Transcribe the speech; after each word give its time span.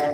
Rock 0.00 0.08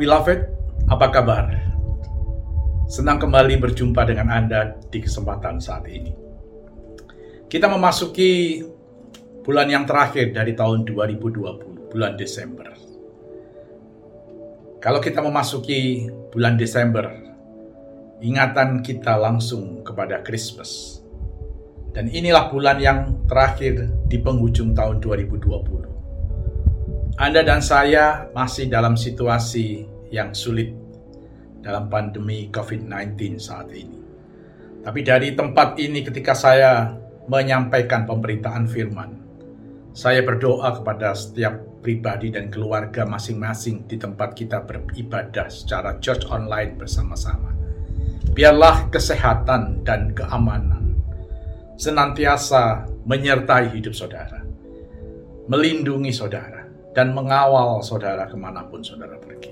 Beloved, 0.00 0.40
apa 0.88 1.06
kabar? 1.12 1.52
Senang 2.88 3.20
kembali 3.20 3.60
berjumpa 3.60 4.00
dengan 4.08 4.32
Anda 4.32 4.72
di 4.88 4.96
kesempatan 5.04 5.60
saat 5.60 5.84
ini. 5.92 6.16
Kita 7.52 7.68
memasuki 7.68 8.64
bulan 9.44 9.68
yang 9.68 9.84
terakhir 9.84 10.32
dari 10.32 10.56
tahun 10.56 10.88
2020, 10.88 11.92
bulan 11.92 12.16
Desember. 12.16 12.72
Kalau 14.80 15.04
kita 15.04 15.20
memasuki 15.20 16.08
bulan 16.32 16.56
Desember, 16.56 17.31
ingatan 18.22 18.86
kita 18.86 19.18
langsung 19.18 19.82
kepada 19.82 20.22
Christmas. 20.22 21.02
Dan 21.92 22.08
inilah 22.08 22.48
bulan 22.48 22.80
yang 22.80 23.28
terakhir 23.28 23.84
di 24.08 24.16
penghujung 24.22 24.72
tahun 24.72 25.02
2020. 25.02 27.20
Anda 27.20 27.44
dan 27.44 27.60
saya 27.60 28.32
masih 28.32 28.72
dalam 28.72 28.96
situasi 28.96 29.84
yang 30.08 30.32
sulit 30.32 30.72
dalam 31.60 31.92
pandemi 31.92 32.48
COVID-19 32.48 33.36
saat 33.36 33.68
ini. 33.74 34.00
Tapi 34.82 35.00
dari 35.04 35.36
tempat 35.36 35.76
ini 35.78 36.00
ketika 36.00 36.32
saya 36.32 36.96
menyampaikan 37.28 38.08
pemberitaan 38.08 38.64
firman, 38.64 39.20
saya 39.92 40.24
berdoa 40.24 40.80
kepada 40.80 41.12
setiap 41.12 41.84
pribadi 41.84 42.32
dan 42.32 42.48
keluarga 42.48 43.04
masing-masing 43.04 43.84
di 43.84 44.00
tempat 44.00 44.32
kita 44.32 44.64
beribadah 44.64 45.52
secara 45.52 46.00
church 46.00 46.24
online 46.32 46.80
bersama-sama. 46.80 47.61
Biarlah 48.30 48.86
kesehatan 48.94 49.82
dan 49.82 50.14
keamanan 50.14 50.94
senantiasa 51.74 52.86
menyertai 53.02 53.74
hidup 53.74 53.90
saudara, 53.90 54.38
melindungi 55.50 56.14
saudara, 56.14 56.62
dan 56.94 57.10
mengawal 57.10 57.82
saudara 57.82 58.30
ke 58.30 58.38
mana 58.38 58.62
pun 58.70 58.86
saudara 58.86 59.18
pergi. 59.18 59.50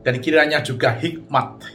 Dan 0.00 0.22
kiranya 0.24 0.64
juga 0.64 0.96
hikmat 0.96 1.66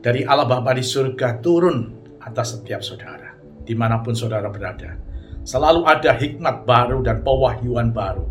dari 0.00 0.24
Allah 0.24 0.48
Bapa 0.48 0.72
di 0.72 0.80
surga 0.80 1.42
turun 1.44 1.92
atas 2.24 2.56
setiap 2.56 2.80
saudara, 2.80 3.36
di 3.66 3.76
mana 3.76 4.00
pun 4.00 4.16
saudara 4.16 4.48
berada. 4.48 4.96
Selalu 5.42 5.84
ada 5.84 6.16
hikmat 6.16 6.64
baru 6.64 7.02
dan 7.02 7.20
pewahyuan 7.20 7.90
baru 7.90 8.24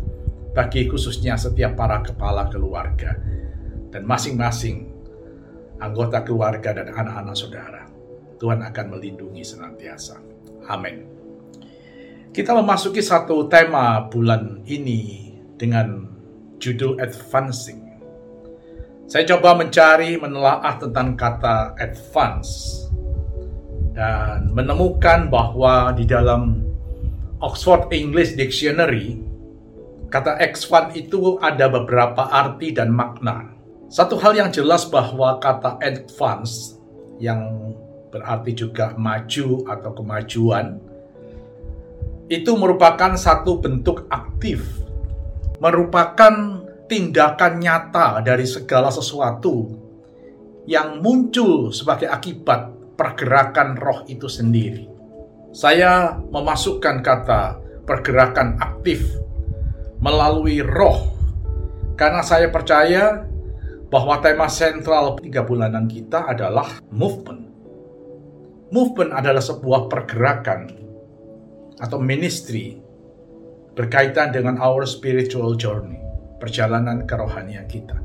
bagi 0.56 0.88
khususnya 0.88 1.36
setiap 1.36 1.76
para 1.76 2.00
kepala 2.00 2.48
keluarga 2.48 3.16
dan 3.92 4.04
masing-masing 4.08 4.91
anggota 5.82 6.22
keluarga 6.22 6.70
dan 6.70 6.94
anak-anak 6.94 7.34
saudara. 7.34 7.82
Tuhan 8.38 8.62
akan 8.62 8.86
melindungi 8.94 9.42
senantiasa. 9.42 10.18
Amin. 10.70 11.06
Kita 12.32 12.56
memasuki 12.56 13.02
satu 13.04 13.46
tema 13.50 14.08
bulan 14.08 14.64
ini 14.64 15.30
dengan 15.58 16.08
judul 16.62 16.96
advancing. 17.02 17.82
Saya 19.10 19.28
coba 19.36 19.58
mencari 19.58 20.16
menelaah 20.16 20.80
tentang 20.80 21.18
kata 21.18 21.76
advance 21.76 22.82
dan 23.92 24.48
menemukan 24.48 25.28
bahwa 25.28 25.92
di 25.92 26.08
dalam 26.08 26.64
Oxford 27.44 27.92
English 27.92 28.38
Dictionary 28.38 29.20
kata 30.08 30.40
advance 30.40 30.96
itu 30.96 31.36
ada 31.42 31.68
beberapa 31.68 32.32
arti 32.32 32.72
dan 32.72 32.88
makna. 32.88 33.52
Satu 33.92 34.16
hal 34.16 34.32
yang 34.32 34.48
jelas 34.48 34.88
bahwa 34.88 35.36
kata 35.36 35.76
advance 35.84 36.80
yang 37.20 37.76
berarti 38.08 38.56
juga 38.56 38.96
maju 38.96 39.68
atau 39.68 39.90
kemajuan 39.92 40.80
itu 42.32 42.56
merupakan 42.56 43.12
satu 43.12 43.60
bentuk 43.60 44.08
aktif 44.08 44.64
merupakan 45.60 46.64
tindakan 46.88 47.60
nyata 47.60 48.24
dari 48.24 48.48
segala 48.48 48.88
sesuatu 48.88 49.68
yang 50.64 51.04
muncul 51.04 51.68
sebagai 51.68 52.08
akibat 52.08 52.72
pergerakan 52.96 53.76
roh 53.76 54.08
itu 54.08 54.24
sendiri. 54.24 54.88
Saya 55.52 56.16
memasukkan 56.32 57.04
kata 57.04 57.60
pergerakan 57.84 58.56
aktif 58.56 59.04
melalui 60.00 60.64
roh 60.64 61.12
karena 62.00 62.24
saya 62.24 62.48
percaya 62.48 63.31
bahwa 63.92 64.16
tema 64.24 64.48
sentral 64.48 65.20
tiga 65.20 65.44
bulanan 65.44 65.84
kita 65.84 66.24
adalah 66.24 66.80
movement. 66.88 67.44
Movement 68.72 69.12
adalah 69.12 69.44
sebuah 69.44 69.92
pergerakan 69.92 70.72
atau 71.76 72.00
ministry 72.00 72.80
berkaitan 73.76 74.32
dengan 74.32 74.56
our 74.56 74.88
spiritual 74.88 75.60
journey, 75.60 76.00
perjalanan 76.40 77.04
kerohanian 77.04 77.68
kita. 77.68 78.00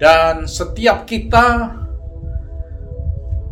Dan 0.00 0.48
setiap 0.48 1.04
kita 1.04 1.76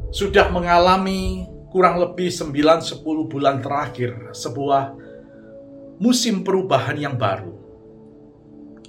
sudah 0.09 0.49
mengalami 0.49 1.45
kurang 1.69 2.01
lebih 2.01 2.33
9-10 2.33 3.05
bulan 3.29 3.61
terakhir 3.61 4.33
sebuah 4.33 4.97
musim 6.01 6.41
perubahan 6.41 6.97
yang 6.97 7.21
baru. 7.21 7.56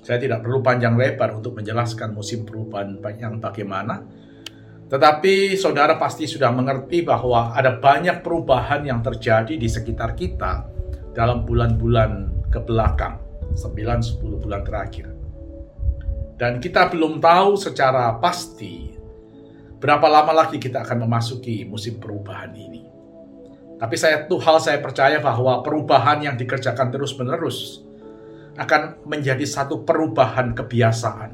Saya 0.08 0.24
tidak 0.24 0.40
perlu 0.40 0.64
panjang 0.64 0.96
lebar 0.96 1.36
untuk 1.36 1.60
menjelaskan 1.60 2.16
musim 2.16 2.48
perubahan 2.48 2.96
yang 3.20 3.44
bagaimana, 3.44 4.08
tetapi 4.88 5.60
saudara 5.60 6.00
pasti 6.00 6.24
sudah 6.24 6.48
mengerti 6.56 7.04
bahwa 7.04 7.52
ada 7.52 7.76
banyak 7.76 8.24
perubahan 8.24 8.88
yang 8.88 9.04
terjadi 9.04 9.60
di 9.60 9.68
sekitar 9.68 10.16
kita 10.16 10.64
dalam 11.12 11.44
bulan-bulan 11.44 12.40
ke 12.48 12.56
belakang, 12.64 13.20
9-10 13.60 14.40
bulan 14.40 14.64
terakhir. 14.64 15.12
Dan 16.40 16.64
kita 16.64 16.88
belum 16.88 17.20
tahu 17.20 17.60
secara 17.60 18.16
pasti 18.24 18.96
berapa 19.76 20.08
lama 20.08 20.32
lagi 20.32 20.56
kita 20.56 20.88
akan 20.88 21.04
memasuki 21.04 21.68
musim 21.68 22.00
perubahan 22.00 22.56
ini. 22.56 22.88
Tapi 23.76 23.96
saya 24.00 24.24
tuh 24.24 24.40
hal 24.40 24.64
saya 24.64 24.80
percaya 24.80 25.20
bahwa 25.20 25.60
perubahan 25.68 26.24
yang 26.24 26.40
dikerjakan 26.40 26.96
terus-menerus 26.96 27.87
akan 28.58 29.06
menjadi 29.06 29.46
satu 29.46 29.86
perubahan 29.86 30.58
kebiasaan. 30.58 31.32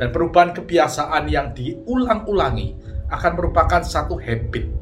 Dan 0.00 0.08
perubahan 0.14 0.56
kebiasaan 0.56 1.28
yang 1.28 1.52
diulang-ulangi 1.52 2.78
akan 3.12 3.32
merupakan 3.36 3.84
satu 3.84 4.16
habit 4.16 4.80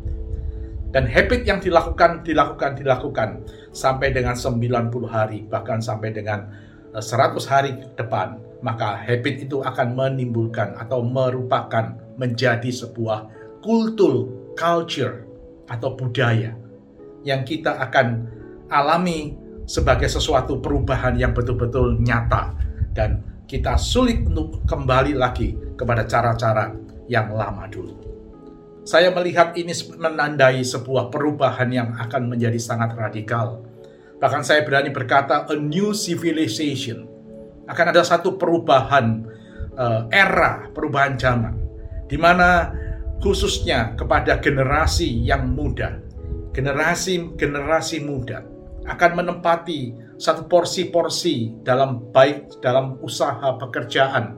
dan 0.88 1.04
habit 1.04 1.44
yang 1.44 1.60
dilakukan, 1.60 2.24
dilakukan, 2.24 2.72
dilakukan 2.80 3.44
sampai 3.76 4.08
dengan 4.08 4.32
90 4.32 4.88
hari, 5.04 5.44
bahkan 5.44 5.84
sampai 5.84 6.16
dengan 6.16 6.48
100 6.96 7.04
eh, 7.04 7.44
hari 7.44 7.70
ke 7.76 7.86
depan, 8.00 8.40
maka 8.64 8.96
habit 8.96 9.44
itu 9.44 9.60
akan 9.60 9.92
menimbulkan 9.92 10.72
atau 10.80 11.04
merupakan 11.04 11.92
menjadi 12.16 12.72
sebuah 12.72 13.28
kultur, 13.60 14.32
culture, 14.56 15.28
atau 15.68 15.92
budaya 15.92 16.56
yang 17.20 17.44
kita 17.44 17.76
akan 17.84 18.24
alami 18.72 19.36
sebagai 19.68 20.08
sesuatu 20.08 20.64
perubahan 20.64 21.12
yang 21.20 21.36
betul-betul 21.36 22.00
nyata 22.00 22.56
dan 22.96 23.20
kita 23.44 23.76
sulit 23.76 24.24
untuk 24.24 24.64
kembali 24.64 25.12
lagi 25.12 25.52
kepada 25.76 26.08
cara-cara 26.08 26.72
yang 27.04 27.36
lama 27.36 27.68
dulu. 27.68 27.92
Saya 28.88 29.12
melihat 29.12 29.52
ini 29.60 29.76
menandai 30.00 30.64
sebuah 30.64 31.12
perubahan 31.12 31.68
yang 31.68 31.92
akan 32.00 32.32
menjadi 32.32 32.56
sangat 32.56 32.96
radikal. 32.96 33.60
Bahkan 34.16 34.40
saya 34.40 34.64
berani 34.64 34.88
berkata 34.88 35.44
a 35.44 35.54
new 35.54 35.92
civilization. 35.92 37.04
Akan 37.68 37.92
ada 37.92 38.00
satu 38.00 38.40
perubahan 38.40 39.28
uh, 39.76 40.08
era, 40.08 40.72
perubahan 40.72 41.20
zaman 41.20 41.54
di 42.08 42.16
mana 42.16 42.72
khususnya 43.20 43.92
kepada 43.92 44.40
generasi 44.40 45.28
yang 45.28 45.52
muda, 45.52 46.00
generasi-generasi 46.56 48.00
muda 48.08 48.57
akan 48.88 49.10
menempati 49.20 49.92
satu 50.16 50.48
porsi-porsi 50.48 51.60
dalam 51.62 52.10
baik 52.10 52.58
dalam 52.64 52.96
usaha 53.04 53.54
pekerjaan, 53.60 54.34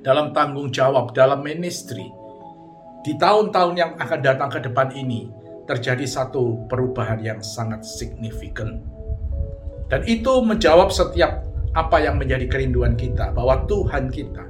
dalam 0.00 0.30
tanggung 0.30 0.70
jawab, 0.70 1.10
dalam 1.12 1.42
ministry, 1.42 2.06
di 3.02 3.18
tahun-tahun 3.18 3.74
yang 3.74 3.92
akan 3.98 4.20
datang 4.22 4.50
ke 4.50 4.62
depan 4.62 4.94
ini 4.94 5.26
terjadi 5.66 6.06
satu 6.06 6.66
perubahan 6.70 7.18
yang 7.22 7.40
sangat 7.42 7.82
signifikan. 7.82 8.82
Dan 9.90 10.06
itu 10.08 10.40
menjawab 10.40 10.88
setiap 10.88 11.44
apa 11.72 12.00
yang 12.00 12.16
menjadi 12.16 12.48
kerinduan 12.48 12.96
kita, 12.96 13.32
bahwa 13.32 13.64
Tuhan 13.68 14.08
kita 14.08 14.44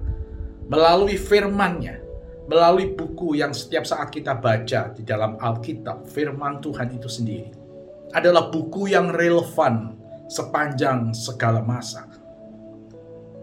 melalui 0.70 1.18
firman-Nya, 1.18 1.98
melalui 2.46 2.94
buku 2.94 3.38
yang 3.38 3.54
setiap 3.54 3.86
saat 3.86 4.10
kita 4.10 4.38
baca 4.38 4.90
di 4.94 5.02
dalam 5.02 5.38
Alkitab, 5.38 6.06
firman 6.10 6.58
Tuhan 6.62 6.90
itu 6.94 7.06
sendiri, 7.06 7.50
adalah 8.12 8.52
buku 8.52 8.92
yang 8.92 9.10
relevan 9.12 9.96
sepanjang 10.28 11.12
segala 11.16 11.60
masa. 11.64 12.08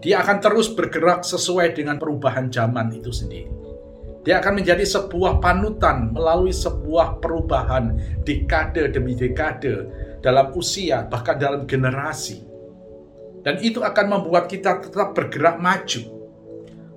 Dia 0.00 0.24
akan 0.24 0.38
terus 0.40 0.72
bergerak 0.72 1.28
sesuai 1.28 1.76
dengan 1.76 2.00
perubahan 2.00 2.48
zaman 2.48 2.88
itu 2.96 3.12
sendiri 3.12 3.52
Dia 4.24 4.40
akan 4.40 4.60
menjadi 4.60 4.80
sebuah 4.84 5.40
panutan 5.44 6.12
melalui 6.12 6.52
sebuah 6.52 7.20
perubahan 7.20 7.96
dekade 8.24 8.92
demi 8.92 9.16
dekade 9.16 9.88
dalam 10.20 10.52
usia, 10.52 11.08
bahkan 11.08 11.40
dalam 11.40 11.64
generasi. 11.64 12.44
Dan 13.40 13.64
itu 13.64 13.80
akan 13.80 14.20
membuat 14.20 14.44
kita 14.44 14.84
tetap 14.84 15.16
bergerak 15.16 15.56
maju. 15.56 16.02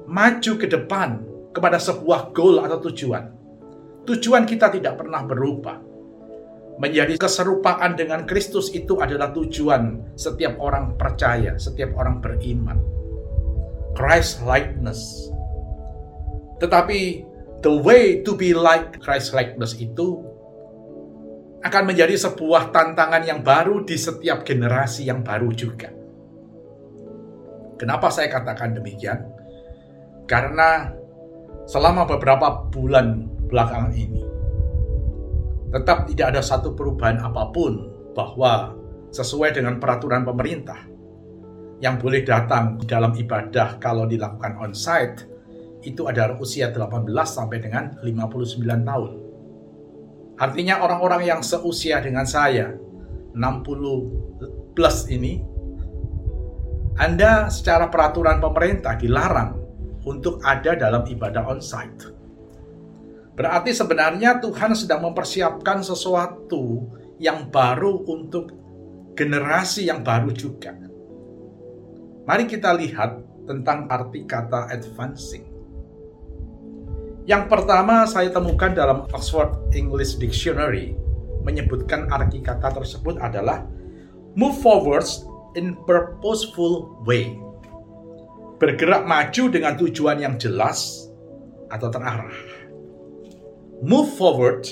Maju 0.04 0.52
ke 0.60 0.68
depan 0.68 1.24
kepada 1.56 1.80
sebuah 1.80 2.36
goal 2.36 2.60
atau 2.60 2.92
tujuan. 2.92 3.32
Tujuan 4.04 4.44
kita 4.44 4.68
tidak 4.68 5.00
pernah 5.00 5.24
berubah. 5.24 5.93
Menjadi 6.82 7.16
keserupaan 7.22 7.94
dengan 7.94 8.26
Kristus 8.26 8.74
itu 8.74 8.98
adalah 8.98 9.30
tujuan 9.30 10.16
setiap 10.18 10.58
orang 10.58 10.98
percaya, 10.98 11.56
setiap 11.56 11.94
orang 11.96 12.18
beriman. 12.18 12.82
Christ 13.94 14.42
likeness 14.42 15.30
tetapi 16.64 17.28
the 17.60 17.74
way 17.84 18.24
to 18.24 18.40
be 18.40 18.56
like 18.56 18.96
Christ 19.04 19.36
likeness 19.36 19.76
itu 19.76 20.24
akan 21.60 21.84
menjadi 21.92 22.16
sebuah 22.16 22.72
tantangan 22.72 23.24
yang 23.28 23.44
baru 23.44 23.84
di 23.84 24.00
setiap 24.00 24.48
generasi 24.48 25.12
yang 25.12 25.28
baru 25.28 25.52
juga. 25.52 25.92
Kenapa 27.76 28.08
saya 28.16 28.32
katakan 28.32 28.80
demikian? 28.80 29.28
Karena 30.24 30.88
selama 31.68 32.08
beberapa 32.08 32.64
bulan 32.72 33.28
belakangan 33.52 33.92
ini 33.92 34.24
tetap 35.74 36.06
tidak 36.06 36.38
ada 36.38 36.42
satu 36.46 36.78
perubahan 36.78 37.18
apa 37.26 37.50
pun 37.50 37.90
bahwa 38.14 38.78
sesuai 39.10 39.58
dengan 39.58 39.82
peraturan 39.82 40.22
pemerintah 40.22 40.78
yang 41.82 41.98
boleh 41.98 42.22
datang 42.22 42.78
di 42.78 42.86
dalam 42.86 43.18
ibadah 43.18 43.82
kalau 43.82 44.06
dilakukan 44.06 44.54
on-site 44.62 45.26
itu 45.82 46.06
adalah 46.06 46.38
usia 46.38 46.70
18 46.70 47.10
sampai 47.26 47.58
dengan 47.60 47.98
59 48.00 48.62
tahun. 48.88 49.12
Artinya 50.40 50.80
orang-orang 50.80 51.28
yang 51.28 51.42
seusia 51.44 52.00
dengan 52.00 52.24
saya, 52.24 52.72
60 53.36 54.78
plus 54.78 55.10
ini, 55.12 55.44
Anda 56.96 57.50
secara 57.50 57.90
peraturan 57.90 58.40
pemerintah 58.40 58.96
dilarang 58.96 59.60
untuk 60.06 60.40
ada 60.46 60.78
dalam 60.78 61.04
ibadah 61.04 61.50
on-site. 61.50 62.13
Berarti 63.34 63.74
sebenarnya 63.74 64.38
Tuhan 64.38 64.78
sedang 64.78 65.10
mempersiapkan 65.10 65.82
sesuatu 65.82 66.86
yang 67.18 67.50
baru 67.50 68.06
untuk 68.06 68.54
generasi 69.18 69.90
yang 69.90 70.06
baru 70.06 70.30
juga. 70.34 70.78
Mari 72.30 72.46
kita 72.46 72.72
lihat 72.78 73.20
tentang 73.50 73.90
arti 73.90 74.24
kata 74.24 74.70
advancing. 74.70 75.50
Yang 77.24 77.44
pertama 77.48 78.04
saya 78.06 78.30
temukan 78.30 78.76
dalam 78.76 79.08
Oxford 79.16 79.72
English 79.74 80.20
Dictionary 80.20 80.94
menyebutkan 81.42 82.12
arti 82.12 82.44
kata 82.44 82.70
tersebut 82.70 83.18
adalah 83.20 83.66
move 84.38 84.56
forwards 84.62 85.26
in 85.58 85.74
purposeful 85.90 87.02
way. 87.08 87.34
Bergerak 88.62 89.10
maju 89.10 89.44
dengan 89.50 89.74
tujuan 89.76 90.22
yang 90.22 90.36
jelas 90.38 91.10
atau 91.68 91.90
terarah. 91.90 92.53
Move 93.84 94.16
forward 94.16 94.64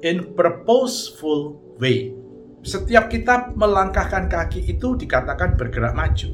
in 0.00 0.32
purposeful 0.32 1.60
way. 1.76 2.16
Setiap 2.64 3.12
kita 3.12 3.52
melangkahkan 3.52 4.24
kaki 4.24 4.64
itu 4.72 4.96
dikatakan 4.96 5.60
bergerak 5.60 5.92
maju. 5.92 6.32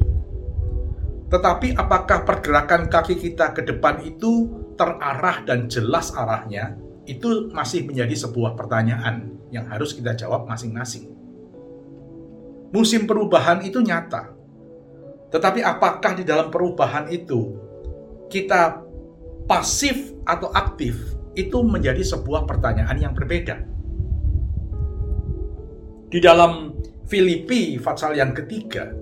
Tetapi 1.27 1.75
apakah 1.75 2.23
pergerakan 2.23 2.87
kaki 2.87 3.19
kita 3.19 3.51
ke 3.51 3.67
depan 3.67 3.99
itu 4.07 4.47
terarah 4.79 5.43
dan 5.43 5.67
jelas 5.67 6.15
arahnya, 6.15 6.79
itu 7.03 7.51
masih 7.51 7.83
menjadi 7.83 8.31
sebuah 8.31 8.55
pertanyaan 8.55 9.35
yang 9.51 9.67
harus 9.67 9.91
kita 9.91 10.15
jawab 10.15 10.47
masing-masing. 10.47 11.11
Musim 12.71 13.11
perubahan 13.11 13.59
itu 13.67 13.83
nyata. 13.83 14.31
Tetapi 15.35 15.67
apakah 15.67 16.15
di 16.15 16.23
dalam 16.23 16.47
perubahan 16.47 17.11
itu 17.11 17.59
kita 18.31 18.87
pasif 19.51 20.15
atau 20.23 20.55
aktif 20.55 21.24
itu 21.35 21.63
menjadi 21.63 22.03
sebuah 22.03 22.47
pertanyaan 22.47 22.99
yang 22.99 23.13
berbeda. 23.15 23.63
Di 26.11 26.23
dalam 26.23 26.79
Filipi 27.11 27.77
pasal 27.83 28.15
yang 28.15 28.31
ketiga, 28.33 28.95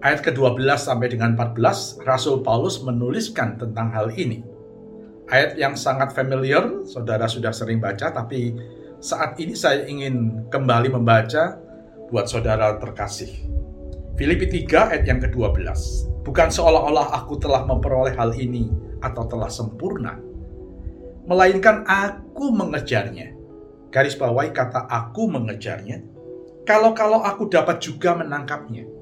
ayat 0.00 0.24
ke-12 0.24 0.64
sampai 0.80 1.12
dengan 1.12 1.36
14, 1.36 2.02
Rasul 2.08 2.40
Paulus 2.40 2.80
menuliskan 2.80 3.60
tentang 3.60 3.92
hal 3.92 4.08
ini. 4.16 4.40
Ayat 5.28 5.60
yang 5.60 5.76
sangat 5.76 6.16
familiar, 6.16 6.64
saudara 6.88 7.28
sudah 7.28 7.52
sering 7.52 7.84
baca, 7.84 8.08
tapi 8.08 8.56
saat 8.98 9.36
ini 9.36 9.52
saya 9.52 9.84
ingin 9.84 10.48
kembali 10.48 10.88
membaca 10.88 11.60
buat 12.08 12.26
saudara 12.26 12.80
terkasih. 12.80 13.30
Filipi 14.18 14.50
3 14.66 14.90
ayat 14.90 15.04
yang 15.06 15.20
ke-12. 15.22 15.62
Bukan 16.26 16.48
seolah-olah 16.50 17.14
aku 17.14 17.38
telah 17.38 17.62
memperoleh 17.68 18.16
hal 18.18 18.34
ini 18.34 18.72
atau 18.98 19.28
telah 19.30 19.46
sempurna, 19.46 20.18
melainkan 21.28 21.84
aku 21.84 22.50
mengejarnya. 22.50 23.36
Garis 23.92 24.16
bawahi 24.16 24.50
kata 24.52 24.88
aku 24.88 25.28
mengejarnya. 25.28 26.00
Kalau-kalau 26.64 27.24
aku 27.24 27.48
dapat 27.48 27.80
juga 27.80 28.12
menangkapnya 28.16 28.98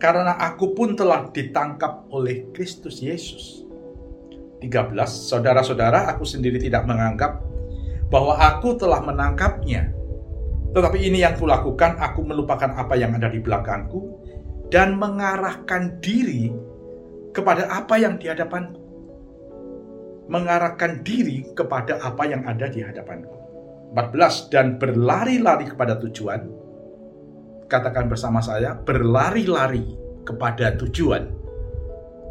karena 0.00 0.32
aku 0.40 0.72
pun 0.72 0.96
telah 0.96 1.28
ditangkap 1.28 2.08
oleh 2.08 2.48
Kristus 2.56 3.04
Yesus. 3.04 3.68
13. 4.64 4.96
Saudara-saudara, 5.04 6.08
aku 6.08 6.24
sendiri 6.24 6.56
tidak 6.56 6.88
menganggap 6.88 7.44
bahwa 8.08 8.40
aku 8.40 8.80
telah 8.80 9.04
menangkapnya. 9.04 9.92
Tetapi 10.72 10.98
ini 11.04 11.20
yang 11.20 11.36
kulakukan, 11.36 12.00
aku 12.00 12.24
melupakan 12.24 12.72
apa 12.72 12.96
yang 12.96 13.12
ada 13.12 13.28
di 13.28 13.44
belakangku 13.44 14.16
dan 14.72 14.96
mengarahkan 14.96 16.00
diri 16.00 16.48
kepada 17.36 17.68
apa 17.68 18.00
yang 18.00 18.16
di 18.16 18.32
hadapanku. 18.32 18.79
Mengarahkan 20.30 21.02
diri 21.02 21.50
kepada 21.58 21.98
apa 21.98 22.22
yang 22.22 22.46
ada 22.46 22.70
di 22.70 22.80
hadapanku. 22.80 23.34
14. 23.92 24.54
Dan 24.54 24.78
berlari-lari 24.78 25.66
kepada 25.66 25.98
tujuan, 25.98 26.46
katakan 27.66 28.06
bersama 28.06 28.38
saya, 28.38 28.78
berlari-lari 28.78 29.98
kepada 30.22 30.78
tujuan 30.78 31.26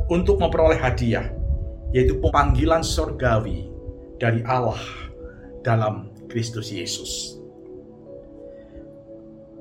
untuk 0.07 0.39
memperoleh 0.39 0.79
hadiah, 0.79 1.27
yaitu 1.91 2.15
panggilan 2.31 2.79
surgawi 2.79 3.67
dari 4.15 4.39
Allah 4.47 4.79
dalam 5.63 6.15
Kristus 6.31 6.71
Yesus. 6.71 7.35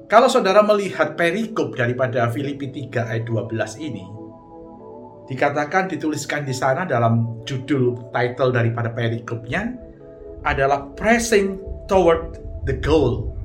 Kalau 0.08 0.30
saudara 0.30 0.64
melihat 0.64 1.20
perikop 1.20 1.76
daripada 1.76 2.32
Filipi 2.32 2.72
3 2.72 3.12
ayat 3.12 3.24
12 3.28 3.76
ini, 3.76 4.04
dikatakan 5.28 5.92
dituliskan 5.92 6.48
di 6.48 6.56
sana 6.56 6.88
dalam 6.88 7.44
judul 7.44 8.10
title 8.10 8.50
daripada 8.50 8.88
perikopnya 8.90 9.76
adalah 10.42 10.88
pressing 10.96 11.60
toward 11.84 12.40
the 12.64 12.74
goal 12.80 13.38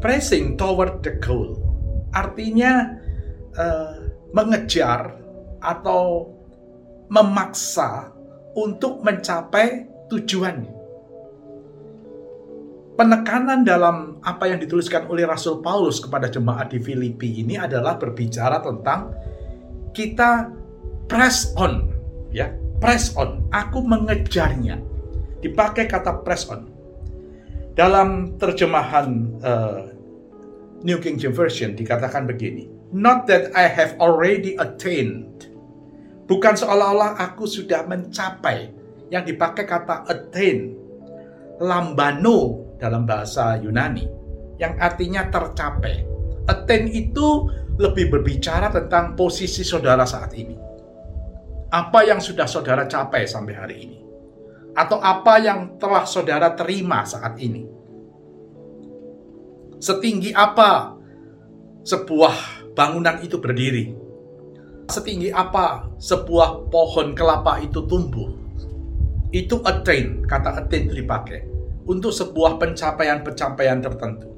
pressing 0.00 0.54
toward 0.54 1.00
the 1.02 1.16
goal. 1.18 1.56
Artinya 2.12 2.96
uh, 3.56 4.06
mengejar 4.32 5.18
atau 5.60 6.30
memaksa 7.10 8.14
untuk 8.56 9.02
mencapai 9.04 9.90
tujuannya. 10.06 10.74
Penekanan 12.96 13.60
dalam 13.60 14.24
apa 14.24 14.48
yang 14.48 14.56
dituliskan 14.56 15.04
oleh 15.12 15.28
Rasul 15.28 15.60
Paulus 15.60 16.00
kepada 16.00 16.32
jemaat 16.32 16.72
di 16.72 16.80
Filipi 16.80 17.44
ini 17.44 17.60
adalah 17.60 18.00
berbicara 18.00 18.64
tentang 18.64 19.12
kita 19.96 20.52
press 21.08 21.56
on, 21.56 21.88
ya, 22.28 22.52
press 22.76 23.16
on. 23.16 23.48
Aku 23.48 23.80
mengejarnya. 23.80 24.76
Dipakai 25.40 25.88
kata 25.88 26.20
press 26.20 26.44
on. 26.52 26.68
Dalam 27.72 28.36
terjemahan 28.36 29.08
uh, 29.40 29.88
New 30.84 31.00
King 31.00 31.16
James 31.16 31.36
Version 31.36 31.72
dikatakan 31.72 32.28
begini, 32.28 32.68
Not 32.92 33.24
that 33.32 33.56
I 33.56 33.66
have 33.72 33.96
already 33.98 34.54
attained. 34.60 35.48
Bukan 36.26 36.54
seolah-olah 36.54 37.16
aku 37.18 37.48
sudah 37.48 37.88
mencapai. 37.88 38.72
Yang 39.08 39.34
dipakai 39.34 39.64
kata 39.64 40.06
attain. 40.06 40.74
Lambano 41.62 42.68
dalam 42.76 43.08
bahasa 43.08 43.56
Yunani. 43.58 44.06
Yang 44.60 44.74
artinya 44.78 45.28
tercapai. 45.28 46.04
Attain 46.46 46.86
itu 46.90 47.50
lebih 47.76 48.08
berbicara 48.08 48.72
tentang 48.72 49.16
posisi 49.16 49.60
saudara 49.64 50.04
saat 50.08 50.32
ini. 50.36 50.56
Apa 51.72 52.06
yang 52.08 52.22
sudah 52.22 52.48
saudara 52.48 52.88
capai 52.88 53.28
sampai 53.28 53.54
hari 53.54 53.76
ini? 53.84 53.98
Atau 54.76 55.00
apa 55.00 55.40
yang 55.40 55.80
telah 55.80 56.04
saudara 56.04 56.52
terima 56.52 57.04
saat 57.04 57.36
ini? 57.40 57.64
Setinggi 59.76 60.32
apa 60.32 60.96
sebuah 61.84 62.66
bangunan 62.72 63.20
itu 63.20 63.36
berdiri? 63.40 63.92
Setinggi 64.88 65.32
apa 65.32 65.90
sebuah 66.00 66.70
pohon 66.70 67.12
kelapa 67.12 67.60
itu 67.60 67.84
tumbuh? 67.84 68.46
itu 69.34 69.58
attain, 69.66 70.22
kata 70.24 70.64
attain 70.64 70.86
itu 70.86 71.02
dipakai 71.02 71.44
untuk 71.84 72.14
sebuah 72.14 72.56
pencapaian-pencapaian 72.62 73.82
tertentu. 73.82 74.32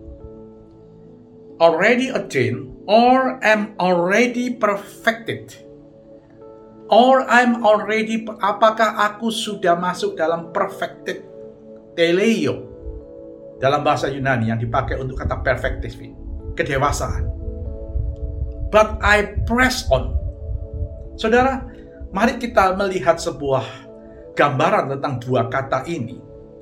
Already 1.62 2.10
attain 2.10 2.70
or 2.88 3.36
am 3.44 3.76
already 3.76 4.56
perfected. 4.56 5.52
Or 6.88 7.20
I'm 7.28 7.60
already 7.60 8.24
apakah 8.24 8.96
aku 8.96 9.28
sudah 9.28 9.76
masuk 9.76 10.16
dalam 10.16 10.56
perfected 10.56 11.20
teleio 11.92 12.64
dalam 13.60 13.84
bahasa 13.84 14.08
Yunani 14.08 14.48
yang 14.48 14.56
dipakai 14.56 14.96
untuk 14.96 15.20
kata 15.20 15.44
perfected 15.44 15.92
kedewasaan. 16.56 17.28
But 18.72 19.04
I 19.04 19.44
press 19.44 19.84
on. 19.92 20.16
Saudara, 21.20 21.60
mari 22.08 22.40
kita 22.40 22.72
melihat 22.72 23.20
sebuah 23.20 23.64
gambaran 24.32 24.96
tentang 24.96 25.14
dua 25.20 25.52
kata 25.52 25.84
ini. 25.84 26.16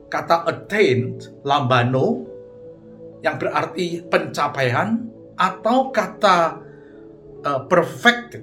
Kata 0.06 0.46
attain, 0.46 1.18
lambano, 1.42 2.26
yang 3.22 3.38
berarti 3.38 4.06
pencapaian, 4.06 5.05
atau 5.36 5.92
kata 5.92 6.60
uh, 7.44 7.60
perfect, 7.68 8.40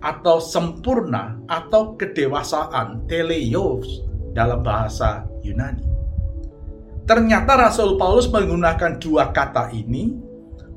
atau 0.00 0.40
sempurna, 0.40 1.40
atau 1.44 1.96
kedewasaan, 1.96 3.04
teleios, 3.04 4.04
dalam 4.32 4.64
bahasa 4.64 5.26
Yunani. 5.44 5.84
Ternyata 7.04 7.58
Rasul 7.58 7.98
Paulus 7.98 8.30
menggunakan 8.30 8.96
dua 9.02 9.34
kata 9.34 9.74
ini 9.74 10.14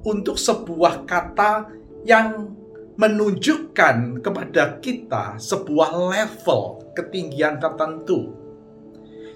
untuk 0.03 0.35
sebuah 0.35 1.05
kata 1.05 1.69
yang 2.03 2.51
menunjukkan 2.97 4.21
kepada 4.21 4.77
kita 4.81 5.37
sebuah 5.37 5.93
level 6.13 6.93
ketinggian 6.93 7.57
tertentu. 7.57 8.33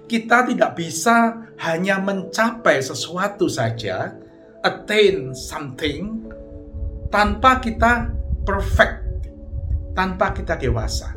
Kita 0.08 0.48
tidak 0.48 0.78
bisa 0.78 1.48
hanya 1.60 2.00
mencapai 2.00 2.80
sesuatu 2.80 3.52
saja, 3.52 4.16
attain 4.62 5.34
something, 5.34 6.26
tanpa 7.10 7.60
kita 7.62 8.12
perfect, 8.44 9.28
tanpa 9.98 10.32
kita 10.34 10.58
dewasa. 10.58 11.16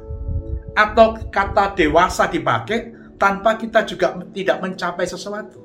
Atau 0.75 1.19
kata 1.29 1.75
dewasa 1.75 2.31
dipakai 2.31 2.95
tanpa 3.21 3.61
kita 3.61 3.85
juga 3.85 4.17
tidak 4.33 4.65
mencapai 4.65 5.05
sesuatu. 5.05 5.61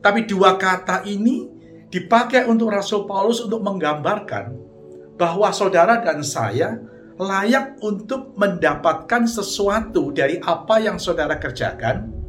Tapi 0.00 0.28
dua 0.28 0.60
kata 0.60 1.04
ini 1.08 1.48
dipakai 1.88 2.44
untuk 2.48 2.72
Rasul 2.72 3.08
Paulus 3.08 3.40
untuk 3.40 3.64
menggambarkan 3.64 4.52
bahwa 5.16 5.52
saudara 5.52 6.00
dan 6.00 6.24
saya 6.24 6.80
layak 7.20 7.76
untuk 7.84 8.32
mendapatkan 8.40 9.28
sesuatu 9.28 10.08
dari 10.12 10.40
apa 10.40 10.80
yang 10.80 10.96
saudara 10.96 11.36
kerjakan. 11.36 12.19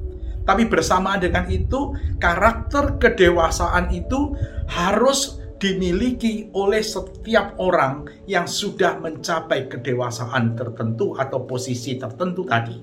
Tapi 0.42 0.66
bersamaan 0.66 1.22
dengan 1.22 1.46
itu, 1.48 1.94
karakter 2.18 2.98
kedewasaan 2.98 3.94
itu 3.94 4.34
harus 4.68 5.42
dimiliki 5.62 6.50
oleh 6.58 6.82
setiap 6.82 7.54
orang 7.62 8.10
yang 8.26 8.50
sudah 8.50 8.98
mencapai 8.98 9.70
kedewasaan 9.70 10.58
tertentu 10.58 11.14
atau 11.14 11.46
posisi 11.46 12.02
tertentu 12.02 12.42
tadi. 12.50 12.78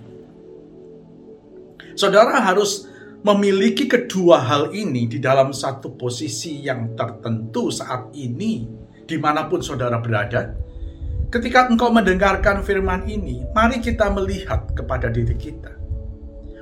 Saudara 1.99 2.39
harus 2.39 2.87
memiliki 3.27 3.91
kedua 3.91 4.39
hal 4.39 4.71
ini 4.71 5.11
di 5.11 5.19
dalam 5.19 5.51
satu 5.51 5.99
posisi 5.99 6.63
yang 6.63 6.95
tertentu 6.95 7.75
saat 7.75 8.15
ini 8.15 8.79
di 9.09 9.17
mana 9.17 9.49
pun 9.49 9.65
saudara 9.65 9.99
berada, 9.99 10.53
ketika 11.33 11.67
engkau 11.67 11.89
mendengarkan 11.89 12.61
firman 12.61 13.09
ini, 13.09 13.41
mari 13.57 13.81
kita 13.81 14.13
melihat 14.13 14.69
kepada 14.77 15.09
diri 15.09 15.33
kita. 15.33 15.78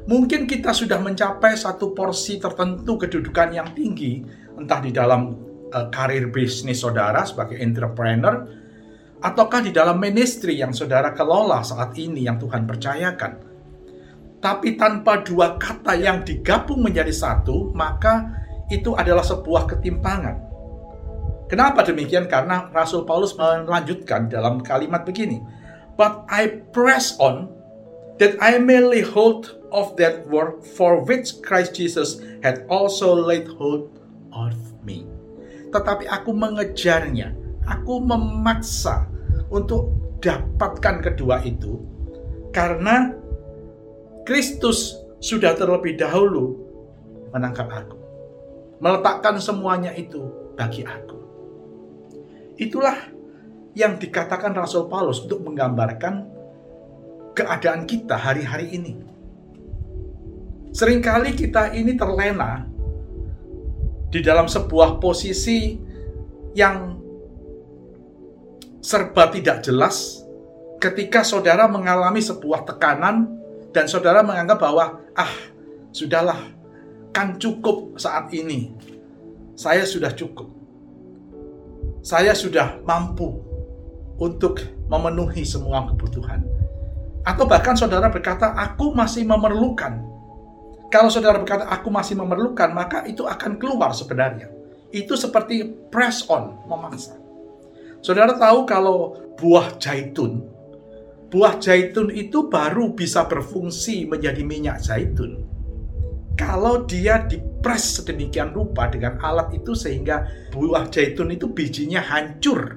Mungkin 0.06 0.46
kita 0.46 0.70
sudah 0.70 1.02
mencapai 1.02 1.58
satu 1.58 1.90
porsi 1.90 2.38
tertentu 2.38 2.94
kedudukan 2.94 3.50
yang 3.50 3.68
tinggi, 3.74 4.22
entah 4.54 4.78
di 4.78 4.94
dalam 4.94 5.34
uh, 5.70 5.86
karir 5.90 6.30
bisnis 6.30 6.78
saudara 6.78 7.26
sebagai 7.26 7.58
entrepreneur, 7.58 8.46
ataukah 9.18 9.66
di 9.66 9.74
dalam 9.74 9.98
ministry 9.98 10.62
yang 10.62 10.70
saudara 10.70 11.10
kelola 11.10 11.66
saat 11.66 11.90
ini 11.98 12.22
yang 12.22 12.38
Tuhan 12.38 12.62
percayakan. 12.64 13.32
Tapi 14.38 14.78
tanpa 14.78 15.26
dua 15.26 15.58
kata 15.58 15.98
yang 15.98 16.22
digabung 16.22 16.86
menjadi 16.86 17.10
satu, 17.10 17.74
maka 17.74 18.30
itu 18.70 18.94
adalah 18.94 19.26
sebuah 19.26 19.66
ketimpangan 19.74 20.46
Kenapa 21.46 21.86
demikian? 21.86 22.26
Karena 22.26 22.66
Rasul 22.74 23.06
Paulus 23.06 23.38
melanjutkan 23.38 24.26
dalam 24.26 24.58
kalimat 24.66 25.06
begini. 25.06 25.38
But 25.94 26.26
I 26.26 26.66
press 26.74 27.14
on 27.22 27.54
that 28.18 28.34
I 28.42 28.58
may 28.58 28.82
lay 28.82 29.06
hold 29.06 29.55
of 29.70 29.94
that 29.98 30.26
work 30.28 30.62
for 30.62 31.02
which 31.02 31.42
Christ 31.42 31.74
Jesus 31.74 32.22
had 32.42 32.66
also 32.70 33.14
laid 33.14 33.48
hold 33.58 33.90
of 34.34 34.54
me. 34.86 35.06
Tetapi 35.74 36.06
aku 36.06 36.30
mengejarnya, 36.32 37.34
aku 37.66 37.98
memaksa 38.02 39.10
untuk 39.50 39.92
dapatkan 40.22 41.04
kedua 41.04 41.42
itu 41.44 41.78
karena 42.50 43.12
Kristus 44.26 44.96
sudah 45.20 45.54
terlebih 45.54 45.94
dahulu 46.00 46.56
menangkap 47.30 47.68
aku. 47.68 47.98
Meletakkan 48.80 49.40
semuanya 49.40 49.92
itu 49.96 50.24
bagi 50.56 50.84
aku. 50.84 51.18
Itulah 52.56 52.96
yang 53.76 54.00
dikatakan 54.00 54.56
Rasul 54.56 54.88
Paulus 54.88 55.20
untuk 55.20 55.44
menggambarkan 55.44 56.24
keadaan 57.36 57.84
kita 57.84 58.16
hari-hari 58.16 58.72
ini. 58.72 58.96
Seringkali 60.76 61.32
kita 61.32 61.72
ini 61.72 61.96
terlena 61.96 62.68
di 64.12 64.20
dalam 64.20 64.44
sebuah 64.44 65.00
posisi 65.00 65.80
yang 66.52 67.00
serba 68.84 69.32
tidak 69.32 69.64
jelas 69.64 70.20
ketika 70.76 71.24
saudara 71.24 71.64
mengalami 71.64 72.20
sebuah 72.20 72.68
tekanan 72.68 73.24
dan 73.72 73.88
saudara 73.88 74.20
menganggap 74.20 74.60
bahwa 74.60 75.00
ah 75.16 75.32
sudahlah 75.96 76.44
kan 77.16 77.40
cukup 77.40 77.96
saat 77.96 78.28
ini 78.36 78.76
saya 79.56 79.88
sudah 79.88 80.12
cukup 80.12 80.52
saya 82.04 82.36
sudah 82.36 82.84
mampu 82.84 83.32
untuk 84.22 84.62
memenuhi 84.86 85.42
semua 85.42 85.90
kebutuhan. 85.90 86.46
Atau 87.26 87.44
bahkan 87.50 87.74
saudara 87.74 88.06
berkata, 88.06 88.54
aku 88.54 88.94
masih 88.94 89.26
memerlukan. 89.26 90.15
Kalau 90.86 91.10
saudara 91.10 91.42
berkata, 91.42 91.66
aku 91.66 91.90
masih 91.90 92.14
memerlukan, 92.18 92.70
maka 92.70 93.02
itu 93.04 93.26
akan 93.26 93.58
keluar 93.58 93.90
sebenarnya. 93.90 94.48
Itu 94.94 95.18
seperti 95.18 95.66
press 95.90 96.24
on, 96.30 96.62
memaksa. 96.70 97.18
Saudara 98.00 98.38
tahu 98.38 98.62
kalau 98.64 99.18
buah 99.34 99.76
zaitun, 99.82 100.46
buah 101.26 101.58
zaitun 101.58 102.14
itu 102.14 102.46
baru 102.46 102.94
bisa 102.94 103.26
berfungsi 103.26 104.06
menjadi 104.06 104.46
minyak 104.46 104.78
zaitun 104.78 105.56
kalau 106.36 106.84
dia 106.84 107.24
dipres 107.24 107.98
sedemikian 107.98 108.52
rupa 108.52 108.92
dengan 108.92 109.16
alat 109.24 109.56
itu 109.56 109.72
sehingga 109.72 110.28
buah 110.52 110.92
zaitun 110.92 111.32
itu 111.32 111.48
bijinya 111.48 112.04
hancur. 112.04 112.76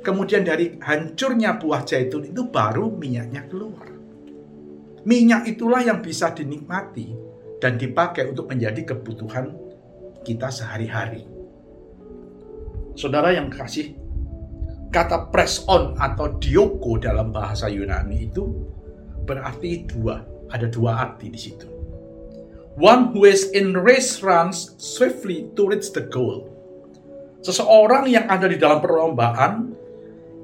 Kemudian 0.00 0.48
dari 0.48 0.80
hancurnya 0.80 1.60
buah 1.60 1.84
zaitun 1.84 2.32
itu 2.32 2.48
baru 2.48 2.88
minyaknya 2.88 3.44
keluar. 3.52 3.99
Minyak 5.08 5.48
itulah 5.48 5.80
yang 5.80 6.04
bisa 6.04 6.36
dinikmati 6.36 7.16
dan 7.60 7.80
dipakai 7.80 8.28
untuk 8.28 8.52
menjadi 8.52 8.92
kebutuhan 8.92 9.56
kita 10.20 10.52
sehari-hari. 10.52 11.24
Saudara 12.92 13.32
yang 13.32 13.48
kasih, 13.48 13.96
kata 14.92 15.32
press 15.32 15.64
on 15.70 15.96
atau 15.96 16.36
dioko 16.36 17.00
dalam 17.00 17.32
bahasa 17.32 17.72
Yunani 17.72 18.28
itu 18.28 18.44
berarti 19.24 19.88
dua, 19.88 20.20
ada 20.52 20.68
dua 20.68 21.00
arti 21.00 21.32
di 21.32 21.40
situ. 21.40 21.68
One 22.76 23.12
who 23.12 23.24
is 23.24 23.48
in 23.56 23.76
race 23.76 24.20
runs 24.20 24.76
swiftly 24.76 25.48
to 25.56 25.68
reach 25.68 25.92
the 25.96 26.04
goal. 26.04 26.48
Seseorang 27.40 28.04
yang 28.08 28.28
ada 28.28 28.44
di 28.44 28.60
dalam 28.60 28.84
perlombaan 28.84 29.72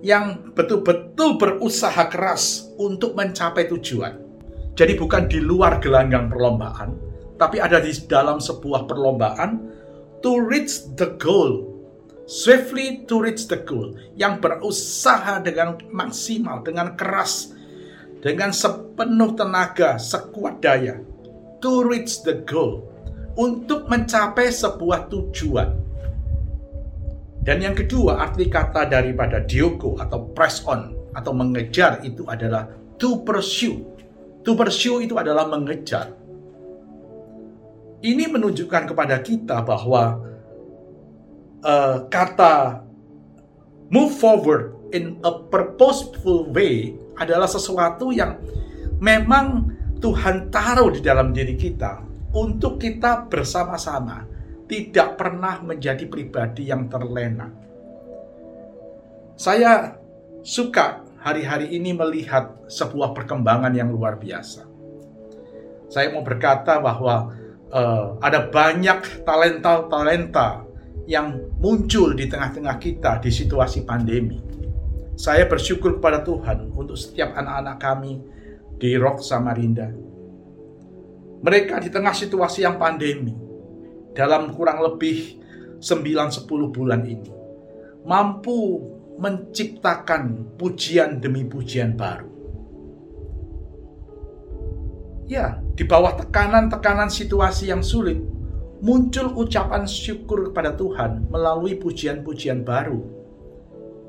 yang 0.01 0.53
betul-betul 0.53 1.37
berusaha 1.37 2.09
keras 2.09 2.73
untuk 2.81 3.17
mencapai 3.17 3.69
tujuan. 3.69 4.26
Jadi 4.77 4.93
bukan 4.93 5.25
di 5.25 5.41
luar 5.41 5.81
gelanggang 5.81 6.29
perlombaan, 6.29 6.93
tapi 7.41 7.57
ada 7.57 7.81
di 7.81 7.97
dalam 8.05 8.37
sebuah 8.37 8.85
perlombaan 8.85 9.73
to 10.21 10.37
reach 10.37 10.85
the 11.01 11.17
goal. 11.17 11.73
Swiftly 12.29 13.07
to 13.09 13.23
reach 13.23 13.49
the 13.49 13.57
goal. 13.65 13.97
Yang 14.21 14.45
berusaha 14.45 15.41
dengan 15.41 15.81
maksimal, 15.89 16.61
dengan 16.61 16.93
keras, 16.93 17.57
dengan 18.21 18.53
sepenuh 18.53 19.33
tenaga, 19.33 19.97
sekuat 19.97 20.61
daya 20.61 21.01
to 21.65 21.81
reach 21.89 22.21
the 22.29 22.45
goal, 22.45 22.85
untuk 23.41 23.89
mencapai 23.89 24.53
sebuah 24.53 25.09
tujuan. 25.09 25.73
Dan 27.47 27.63
yang 27.63 27.79
kedua, 27.79 28.19
arti 28.27 28.51
kata 28.51 28.91
daripada 28.91 29.41
dioko 29.41 29.97
atau 30.03 30.35
press 30.35 30.67
on 30.67 30.93
atau 31.15 31.33
mengejar 31.33 32.03
itu 32.03 32.27
adalah 32.29 32.69
to 33.01 33.23
pursue. 33.23 33.96
To 34.47 34.55
pursue 34.55 35.03
itu 35.03 35.19
adalah 35.19 35.51
mengejar. 35.51 36.15
Ini 37.99 38.31
menunjukkan 38.31 38.95
kepada 38.95 39.19
kita 39.19 39.67
bahwa 39.67 40.23
uh, 41.67 42.07
kata 42.07 42.87
move 43.91 44.15
forward 44.15 44.79
in 44.95 45.19
a 45.27 45.33
purposeful 45.51 46.47
way 46.55 46.95
adalah 47.19 47.51
sesuatu 47.51 48.15
yang 48.15 48.39
memang 49.03 49.75
Tuhan 49.99 50.53
taruh 50.55 50.95
di 50.95 51.03
dalam 51.03 51.35
diri 51.35 51.59
kita 51.59 52.05
untuk 52.37 52.79
kita 52.79 53.27
bersama-sama 53.27 54.29
tidak 54.71 55.19
pernah 55.19 55.59
menjadi 55.63 56.07
pribadi 56.07 56.69
yang 56.69 56.87
terlena. 56.87 57.49
Saya 59.35 59.95
suka 60.47 61.06
hari-hari 61.27 61.75
ini 61.75 61.91
melihat 61.91 62.55
sebuah 62.71 63.11
perkembangan 63.11 63.75
yang 63.75 63.91
luar 63.91 64.15
biasa. 64.15 64.63
Saya 65.91 66.15
mau 66.15 66.23
berkata 66.23 66.79
bahwa 66.79 67.35
uh, 67.75 68.15
ada 68.23 68.47
banyak 68.47 69.27
talenta-talenta 69.27 70.63
yang 71.11 71.51
muncul 71.59 72.15
di 72.15 72.31
tengah-tengah 72.31 72.79
kita 72.79 73.19
di 73.19 73.35
situasi 73.35 73.83
pandemi. 73.83 74.39
Saya 75.19 75.51
bersyukur 75.51 75.99
kepada 75.99 76.23
Tuhan 76.23 76.71
untuk 76.71 76.95
setiap 76.95 77.35
anak-anak 77.35 77.77
kami 77.83 78.23
di 78.79 78.95
Rock 78.95 79.19
Samarinda. 79.27 79.91
Mereka 81.43 81.83
di 81.83 81.91
tengah 81.91 82.15
situasi 82.15 82.63
yang 82.63 82.79
pandemi, 82.79 83.35
dalam 84.15 84.55
kurang 84.55 84.79
lebih 84.79 85.43
9-10 85.83 86.75
bulan 86.75 87.03
ini, 87.03 87.31
mampu 88.07 88.96
menciptakan 89.17 90.57
pujian 90.61 91.19
demi 91.21 91.45
pujian 91.49 91.97
baru. 91.97 92.29
Ya, 95.27 95.59
di 95.75 95.83
bawah 95.83 96.15
tekanan-tekanan 96.15 97.11
situasi 97.11 97.75
yang 97.75 97.83
sulit, 97.83 98.23
muncul 98.79 99.35
ucapan 99.35 99.83
syukur 99.89 100.53
kepada 100.53 100.79
Tuhan 100.79 101.27
melalui 101.33 101.75
pujian-pujian 101.81 102.63
baru 102.63 103.03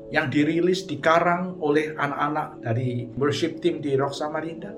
yang 0.08 0.32
dirilis 0.32 0.88
dikarang 0.88 1.60
oleh 1.60 1.92
anak-anak 1.92 2.64
dari 2.64 3.10
worship 3.18 3.60
team 3.60 3.82
di 3.82 3.98
Rock 3.98 4.16
Samarinda 4.16 4.72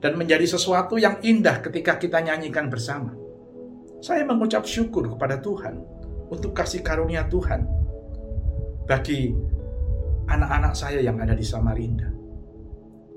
dan 0.00 0.16
menjadi 0.16 0.48
sesuatu 0.48 0.96
yang 0.96 1.20
indah 1.20 1.60
ketika 1.60 1.96
kita 2.00 2.20
nyanyikan 2.20 2.70
bersama. 2.70 3.12
Saya 4.04 4.24
mengucap 4.28 4.68
syukur 4.68 5.16
kepada 5.16 5.40
Tuhan 5.40 5.80
untuk 6.28 6.52
kasih 6.52 6.84
karunia 6.84 7.24
Tuhan 7.28 7.83
bagi 8.84 9.32
anak-anak 10.28 10.72
saya 10.76 11.00
yang 11.00 11.20
ada 11.20 11.36
di 11.36 11.44
Samarinda. 11.44 12.08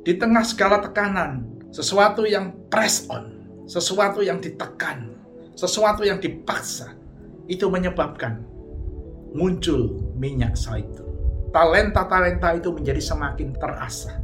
Di 0.04 0.16
tengah 0.16 0.44
segala 0.44 0.80
tekanan, 0.80 1.60
sesuatu 1.72 2.24
yang 2.24 2.56
press 2.72 3.08
on, 3.12 3.44
sesuatu 3.68 4.24
yang 4.24 4.40
ditekan, 4.40 5.12
sesuatu 5.56 6.08
yang 6.08 6.24
dipaksa, 6.24 6.96
itu 7.52 7.68
menyebabkan 7.68 8.44
muncul 9.36 10.00
minyak 10.16 10.56
zaitun. 10.56 11.08
Talenta-talenta 11.52 12.56
itu 12.56 12.72
menjadi 12.72 13.00
semakin 13.04 13.56
terasa. 13.56 14.20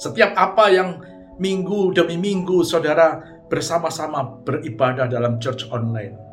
Setiap 0.00 0.32
apa 0.36 0.72
yang 0.72 1.00
minggu 1.40 1.92
demi 1.92 2.16
minggu 2.16 2.64
saudara 2.64 3.20
bersama-sama 3.48 4.40
beribadah 4.44 5.08
dalam 5.08 5.36
church 5.40 5.68
online. 5.68 6.29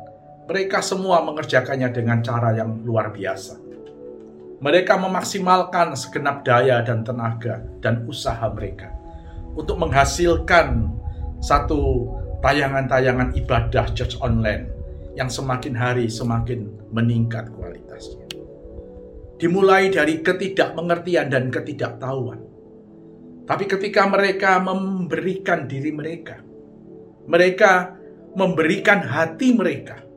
Mereka 0.48 0.80
semua 0.80 1.20
mengerjakannya 1.28 1.92
dengan 1.92 2.24
cara 2.24 2.56
yang 2.56 2.80
luar 2.80 3.12
biasa. 3.12 3.60
Mereka 4.64 4.96
memaksimalkan 4.96 5.92
segenap 5.92 6.40
daya 6.40 6.80
dan 6.80 7.04
tenaga 7.04 7.60
dan 7.84 8.08
usaha 8.08 8.48
mereka 8.48 8.88
untuk 9.52 9.76
menghasilkan 9.76 10.88
satu 11.44 12.08
tayangan-tayangan 12.40 13.36
ibadah 13.36 13.92
church 13.92 14.16
online 14.24 14.72
yang 15.20 15.28
semakin 15.28 15.76
hari 15.76 16.08
semakin 16.08 16.72
meningkat 16.96 17.52
kualitasnya. 17.52 18.24
Dimulai 19.36 19.92
dari 19.92 20.24
ketidakmengertian 20.24 21.28
dan 21.28 21.52
ketidaktahuan. 21.52 22.40
Tapi 23.44 23.64
ketika 23.68 24.08
mereka 24.08 24.64
memberikan 24.64 25.68
diri 25.68 25.92
mereka, 25.92 26.40
mereka 27.28 28.00
memberikan 28.32 29.04
hati 29.04 29.52
mereka 29.52 30.07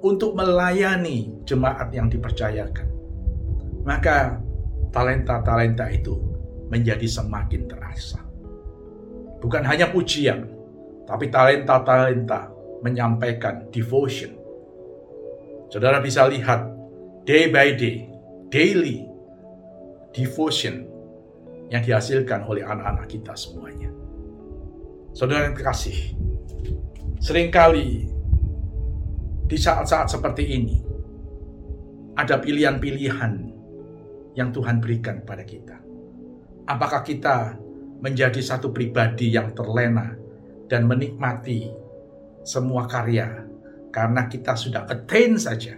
untuk 0.00 0.36
melayani 0.36 1.44
jemaat 1.44 1.92
yang 1.92 2.08
dipercayakan. 2.08 2.88
Maka 3.84 4.40
talenta-talenta 4.92 5.88
itu 5.92 6.16
menjadi 6.68 7.06
semakin 7.06 7.68
terasa. 7.68 8.20
Bukan 9.40 9.64
hanya 9.64 9.88
pujian, 9.88 10.48
tapi 11.08 11.32
talenta-talenta 11.32 12.52
menyampaikan 12.84 13.68
devotion, 13.72 14.40
Saudara 15.70 16.02
bisa 16.02 16.26
lihat 16.26 16.66
day 17.22 17.46
by 17.46 17.78
day, 17.78 18.10
daily 18.50 19.06
devotion 20.10 20.82
yang 21.70 21.78
dihasilkan 21.86 22.42
oleh 22.42 22.66
anak-anak 22.66 23.06
kita 23.06 23.38
semuanya. 23.38 23.86
Saudara 25.14 25.46
yang 25.46 25.54
terkasih, 25.54 26.18
sering 27.22 27.54
kali 27.54 28.10
di 29.50 29.58
saat-saat 29.58 30.06
seperti 30.06 30.46
ini 30.46 30.78
ada 32.14 32.38
pilihan-pilihan 32.38 33.32
yang 34.38 34.54
Tuhan 34.54 34.78
berikan 34.78 35.26
kepada 35.26 35.42
kita. 35.42 35.76
Apakah 36.70 37.02
kita 37.02 37.58
menjadi 37.98 38.38
satu 38.38 38.70
pribadi 38.70 39.34
yang 39.34 39.50
terlena 39.52 40.14
dan 40.70 40.86
menikmati 40.86 41.66
semua 42.46 42.86
karya 42.86 43.44
karena 43.90 44.30
kita 44.30 44.54
sudah 44.54 44.86
attain 44.86 45.34
saja. 45.34 45.74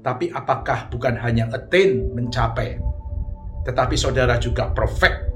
Tapi 0.00 0.32
apakah 0.32 0.88
bukan 0.88 1.20
hanya 1.20 1.52
attain 1.52 2.16
mencapai, 2.16 2.80
tetapi 3.68 3.92
saudara 3.92 4.40
juga 4.40 4.72
perfect, 4.72 5.28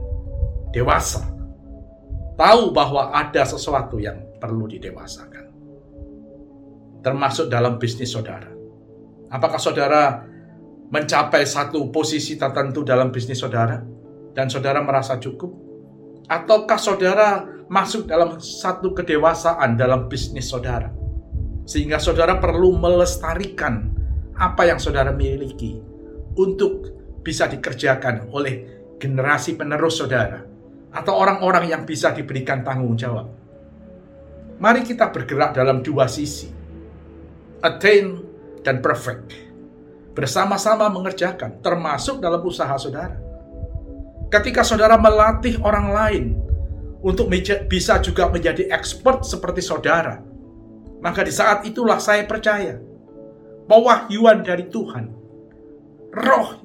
dewasa, 0.73 1.29
tahu 2.41 2.73
bahwa 2.73 3.13
ada 3.13 3.45
sesuatu 3.45 4.01
yang 4.01 4.17
perlu 4.41 4.65
didewasakan. 4.65 5.52
Termasuk 7.03 7.51
dalam 7.51 7.83
bisnis 7.83 8.15
saudara. 8.15 8.47
Apakah 9.27 9.59
saudara 9.59 10.23
mencapai 10.93 11.43
satu 11.43 11.91
posisi 11.91 12.39
tertentu 12.39 12.87
dalam 12.87 13.11
bisnis 13.11 13.43
saudara 13.43 13.83
dan 14.33 14.47
saudara 14.47 14.79
merasa 14.81 15.19
cukup? 15.19 15.51
Ataukah 16.31 16.79
saudara 16.79 17.43
masuk 17.67 18.07
dalam 18.07 18.39
satu 18.39 18.95
kedewasaan 18.95 19.75
dalam 19.75 20.07
bisnis 20.07 20.47
saudara? 20.47 20.95
Sehingga 21.67 21.99
saudara 21.99 22.39
perlu 22.39 22.79
melestarikan 22.79 23.91
apa 24.39 24.71
yang 24.71 24.79
saudara 24.79 25.11
miliki 25.11 25.83
untuk 26.39 26.93
bisa 27.23 27.47
dikerjakan 27.51 28.31
oleh 28.31 28.55
generasi 28.99 29.59
penerus 29.59 29.99
saudara 29.99 30.43
atau 30.93 31.15
orang-orang 31.17 31.73
yang 31.73 31.83
bisa 31.83 32.13
diberikan 32.13 32.61
tanggung 32.61 32.95
jawab. 32.95 33.27
Mari 34.63 34.87
kita 34.87 35.11
bergerak 35.11 35.57
dalam 35.57 35.83
dua 35.83 36.07
sisi, 36.07 36.47
attain 37.63 38.21
dan 38.67 38.83
perfect. 38.83 39.33
Bersama-sama 40.13 40.93
mengerjakan, 40.93 41.65
termasuk 41.65 42.21
dalam 42.21 42.43
usaha 42.45 42.75
saudara. 42.77 43.17
Ketika 44.29 44.61
saudara 44.61 45.01
melatih 45.01 45.57
orang 45.65 45.89
lain 45.89 46.25
untuk 47.01 47.33
bisa 47.71 47.97
juga 48.05 48.29
menjadi 48.29 48.69
expert 48.69 49.25
seperti 49.25 49.65
saudara, 49.65 50.21
maka 51.01 51.25
di 51.25 51.33
saat 51.33 51.65
itulah 51.65 51.97
saya 51.97 52.29
percaya 52.29 52.77
pewahyuan 53.65 54.45
dari 54.45 54.69
Tuhan, 54.69 55.05
roh 56.13 56.61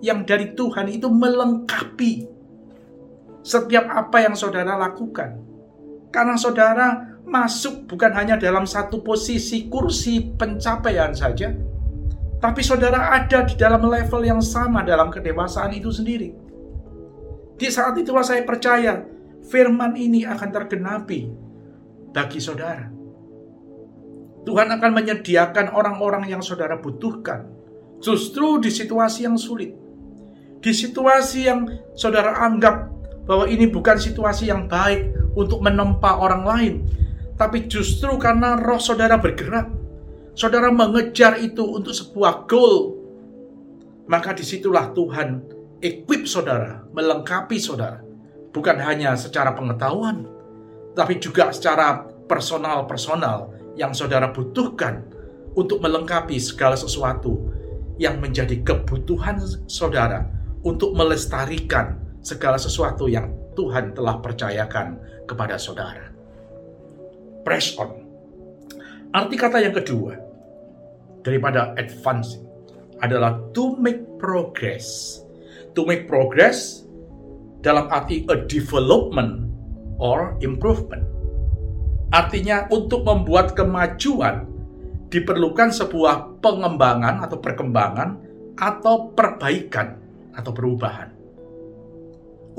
yang 0.00 0.24
dari 0.24 0.56
Tuhan 0.56 0.88
itu 0.88 1.08
melengkapi 1.12 2.24
setiap 3.44 3.88
apa 3.92 4.24
yang 4.24 4.36
saudara 4.36 4.76
lakukan. 4.76 5.36
Karena 6.10 6.34
saudara 6.34 7.09
masuk 7.30 7.86
bukan 7.86 8.10
hanya 8.18 8.34
dalam 8.34 8.66
satu 8.66 9.06
posisi 9.06 9.70
kursi 9.70 10.34
pencapaian 10.34 11.14
saja, 11.14 11.54
tapi 12.42 12.60
saudara 12.66 13.14
ada 13.14 13.46
di 13.46 13.54
dalam 13.54 13.86
level 13.86 14.26
yang 14.26 14.42
sama 14.42 14.82
dalam 14.82 15.08
kedewasaan 15.14 15.70
itu 15.76 15.94
sendiri. 15.94 16.34
Di 17.60 17.68
saat 17.68 17.94
itulah 18.00 18.24
saya 18.24 18.42
percaya 18.42 19.04
firman 19.46 19.94
ini 19.94 20.26
akan 20.26 20.48
tergenapi 20.48 21.28
bagi 22.10 22.40
saudara. 22.42 22.88
Tuhan 24.40 24.72
akan 24.72 24.90
menyediakan 24.96 25.76
orang-orang 25.76 26.32
yang 26.32 26.40
saudara 26.40 26.80
butuhkan. 26.80 27.44
Justru 28.00 28.56
di 28.64 28.72
situasi 28.72 29.28
yang 29.28 29.36
sulit. 29.36 29.76
Di 30.64 30.72
situasi 30.72 31.44
yang 31.44 31.68
saudara 31.92 32.40
anggap 32.40 32.88
bahwa 33.28 33.44
ini 33.44 33.68
bukan 33.68 34.00
situasi 34.00 34.48
yang 34.48 34.64
baik 34.64 35.12
untuk 35.36 35.60
menempa 35.60 36.16
orang 36.16 36.42
lain. 36.48 36.74
Tapi 37.40 37.64
justru 37.72 38.20
karena 38.20 38.60
roh 38.60 38.76
saudara 38.76 39.16
bergerak. 39.16 39.72
Saudara 40.36 40.68
mengejar 40.68 41.40
itu 41.40 41.64
untuk 41.64 41.96
sebuah 41.96 42.44
goal. 42.44 43.00
Maka 44.04 44.36
di 44.36 44.44
situlah 44.44 44.92
Tuhan 44.92 45.40
equip 45.80 46.28
saudara, 46.28 46.84
melengkapi 46.92 47.56
saudara 47.56 48.10
bukan 48.50 48.76
hanya 48.82 49.14
secara 49.14 49.54
pengetahuan, 49.54 50.26
tapi 50.98 51.22
juga 51.22 51.54
secara 51.54 52.06
personal-personal 52.26 53.54
yang 53.78 53.94
saudara 53.94 54.30
butuhkan 54.30 55.06
untuk 55.54 55.82
melengkapi 55.82 56.38
segala 56.38 56.74
sesuatu 56.74 57.50
yang 57.98 58.18
menjadi 58.18 58.62
kebutuhan 58.62 59.38
saudara 59.66 60.26
untuk 60.66 60.94
melestarikan 60.94 61.98
segala 62.20 62.60
sesuatu 62.60 63.08
yang 63.08 63.32
Tuhan 63.56 63.96
telah 63.96 64.20
percayakan 64.20 65.00
kepada 65.26 65.58
saudara. 65.58 66.09
Press 67.42 67.74
on. 67.80 67.90
Arti 69.10 69.34
kata 69.34 69.58
yang 69.58 69.74
kedua 69.74 70.14
daripada 71.26 71.74
advancing 71.74 72.46
adalah 73.00 73.40
to 73.56 73.74
make 73.80 74.00
progress. 74.20 75.18
To 75.74 75.86
make 75.86 76.10
progress 76.10 76.82
dalam 77.62 77.86
arti 77.88 78.26
a 78.28 78.36
development 78.44 79.48
or 80.00 80.34
improvement. 80.40 81.04
Artinya 82.10 82.66
untuk 82.74 83.06
membuat 83.06 83.54
kemajuan 83.54 84.50
diperlukan 85.10 85.70
sebuah 85.70 86.42
pengembangan 86.42 87.22
atau 87.22 87.38
perkembangan 87.38 88.08
atau 88.58 89.14
perbaikan 89.14 89.98
atau 90.34 90.50
perubahan. 90.50 91.10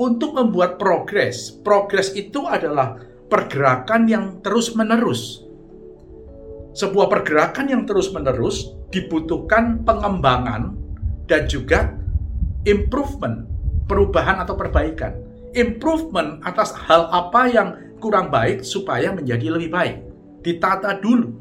Untuk 0.00 0.32
membuat 0.34 0.80
progres, 0.80 1.52
progres 1.52 2.16
itu 2.16 2.48
adalah 2.48 2.96
pergerakan 3.28 4.08
yang 4.10 4.24
terus-menerus. 4.40 5.44
Sebuah 6.72 7.12
pergerakan 7.12 7.68
yang 7.68 7.82
terus-menerus 7.84 8.72
dibutuhkan 8.88 9.84
pengembangan 9.84 10.72
dan 11.28 11.44
juga 11.44 11.92
improvement, 12.64 13.44
perubahan 13.86 14.40
atau 14.40 14.56
perbaikan. 14.56 15.12
Improvement 15.52 16.40
atas 16.48 16.72
hal 16.72 17.12
apa 17.12 17.44
yang 17.52 17.68
kurang 18.00 18.32
baik 18.32 18.64
supaya 18.64 19.12
menjadi 19.12 19.52
lebih 19.52 19.68
baik. 19.68 19.96
Ditata 20.40 20.96
dulu. 20.96 21.36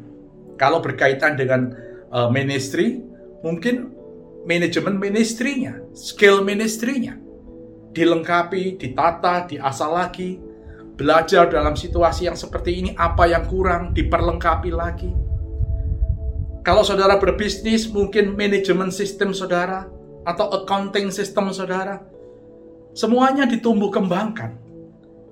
Kalau 0.59 0.83
berkaitan 0.83 1.39
dengan 1.39 1.71
uh, 2.11 2.27
ministry, 2.27 2.99
mungkin 3.39 3.95
manajemen 4.43 4.99
ministrinya, 4.99 5.79
skill 5.95 6.43
ministrinya 6.43 7.21
dilengkapi, 7.91 8.79
ditata, 8.79 9.47
diasah 9.47 9.91
lagi, 9.91 10.39
belajar 11.01 11.49
dalam 11.49 11.73
situasi 11.73 12.29
yang 12.29 12.37
seperti 12.37 12.77
ini 12.77 12.93
apa 12.93 13.25
yang 13.25 13.49
kurang 13.49 13.89
diperlengkapi 13.97 14.69
lagi. 14.69 15.09
Kalau 16.61 16.85
saudara 16.85 17.17
berbisnis, 17.17 17.89
mungkin 17.89 18.37
manajemen 18.37 18.93
sistem 18.93 19.33
saudara 19.33 19.89
atau 20.29 20.61
accounting 20.61 21.09
sistem 21.09 21.49
saudara, 21.49 22.05
semuanya 22.93 23.49
ditumbuh 23.49 23.89
kembangkan 23.89 24.61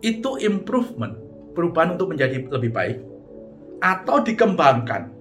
itu 0.02 0.42
improvement, 0.42 1.14
perubahan 1.54 1.94
untuk 1.94 2.18
menjadi 2.18 2.50
lebih 2.50 2.74
baik, 2.74 2.98
atau 3.86 4.26
dikembangkan. 4.26 5.14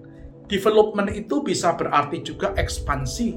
Development 0.49 1.13
itu 1.13 1.45
bisa 1.45 1.77
berarti 1.77 2.25
juga 2.25 2.57
ekspansi, 2.57 3.37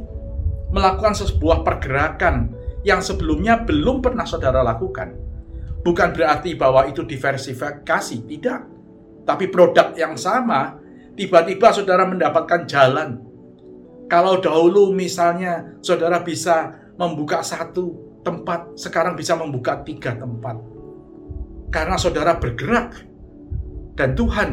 melakukan 0.71 1.12
sebuah 1.12 1.67
pergerakan 1.67 2.56
yang 2.88 3.04
sebelumnya 3.04 3.67
belum 3.67 4.00
pernah 4.00 4.24
saudara 4.24 4.63
lakukan. 4.63 5.30
Bukan 5.81 6.13
berarti 6.13 6.53
bahwa 6.53 6.85
itu 6.85 7.01
diversifikasi, 7.01 8.17
tidak. 8.29 8.61
Tapi 9.25 9.49
produk 9.49 9.93
yang 9.97 10.13
sama, 10.17 10.77
tiba-tiba 11.17 11.73
saudara 11.73 12.05
mendapatkan 12.05 12.69
jalan. 12.69 13.17
Kalau 14.05 14.37
dahulu 14.43 14.93
misalnya 14.93 15.79
saudara 15.81 16.21
bisa 16.21 16.73
membuka 16.99 17.41
satu 17.41 18.19
tempat, 18.21 18.77
sekarang 18.77 19.17
bisa 19.17 19.33
membuka 19.33 19.81
tiga 19.81 20.13
tempat 20.13 20.71
karena 21.71 21.95
saudara 21.95 22.35
bergerak 22.35 23.07
dan 23.95 24.13
Tuhan 24.13 24.49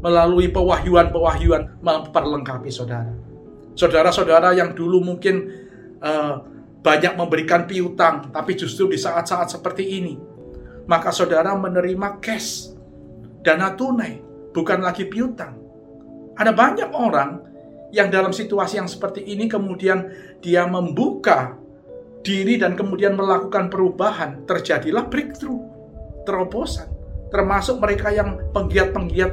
melalui 0.00 0.48
pewahyuan-pewahyuan 0.48 1.82
memperlengkapi 1.82 2.70
saudara. 2.72 3.10
Saudara-saudara 3.74 4.56
yang 4.56 4.72
dulu 4.72 5.02
mungkin 5.02 5.50
uh, 6.00 6.40
banyak 6.80 7.18
memberikan 7.18 7.68
piutang, 7.68 8.32
tapi 8.32 8.56
justru 8.56 8.88
di 8.88 8.96
saat-saat 8.96 9.52
seperti 9.52 10.00
ini, 10.00 10.16
maka 10.90 11.14
saudara 11.14 11.54
menerima 11.54 12.18
cash, 12.18 12.74
dana 13.46 13.78
tunai, 13.78 14.18
bukan 14.50 14.82
lagi 14.82 15.06
piutang. 15.06 15.54
Ada 16.34 16.50
banyak 16.50 16.90
orang 16.90 17.46
yang 17.94 18.10
dalam 18.10 18.34
situasi 18.34 18.82
yang 18.82 18.90
seperti 18.90 19.22
ini 19.22 19.46
kemudian 19.46 20.10
dia 20.42 20.66
membuka 20.66 21.54
diri 22.26 22.58
dan 22.58 22.74
kemudian 22.74 23.14
melakukan 23.14 23.70
perubahan, 23.70 24.42
terjadilah 24.50 25.06
breakthrough 25.06 25.62
terobosan, 26.26 26.90
termasuk 27.30 27.78
mereka 27.78 28.10
yang 28.10 28.42
penggiat-penggiat 28.50 29.32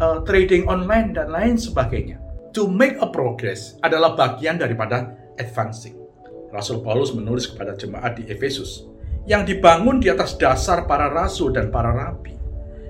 uh, 0.00 0.18
trading 0.24 0.64
online 0.64 1.12
dan 1.12 1.28
lain 1.28 1.60
sebagainya. 1.60 2.16
To 2.56 2.64
make 2.64 2.96
a 3.04 3.08
progress 3.12 3.76
adalah 3.84 4.16
bagian 4.16 4.56
daripada 4.56 5.12
advancing. 5.36 6.00
Rasul 6.48 6.80
Paulus 6.80 7.10
menulis 7.12 7.50
kepada 7.50 7.74
jemaat 7.74 8.14
di 8.22 8.30
Efesus 8.30 8.93
yang 9.24 9.44
dibangun 9.48 10.00
di 10.00 10.12
atas 10.12 10.36
dasar 10.36 10.84
para 10.84 11.08
rasul 11.08 11.52
dan 11.52 11.72
para 11.72 11.92
rabi 11.92 12.36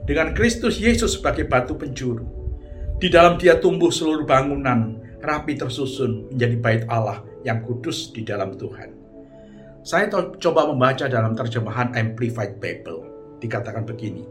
dengan 0.04 0.36
Kristus 0.36 0.76
Yesus 0.82 1.18
sebagai 1.18 1.48
batu 1.48 1.74
penjuru. 1.78 2.26
Di 2.98 3.10
dalam 3.10 3.36
dia 3.40 3.58
tumbuh 3.58 3.90
seluruh 3.90 4.24
bangunan 4.24 5.02
rapi 5.20 5.58
tersusun 5.58 6.30
menjadi 6.30 6.56
bait 6.60 6.82
Allah 6.86 7.24
yang 7.42 7.64
kudus 7.64 8.12
di 8.12 8.22
dalam 8.22 8.54
Tuhan. 8.54 8.94
Saya 9.84 10.08
coba 10.40 10.64
membaca 10.64 11.04
dalam 11.10 11.36
terjemahan 11.36 11.92
Amplified 11.92 12.56
Bible 12.56 13.04
dikatakan 13.40 13.84
begini. 13.84 14.24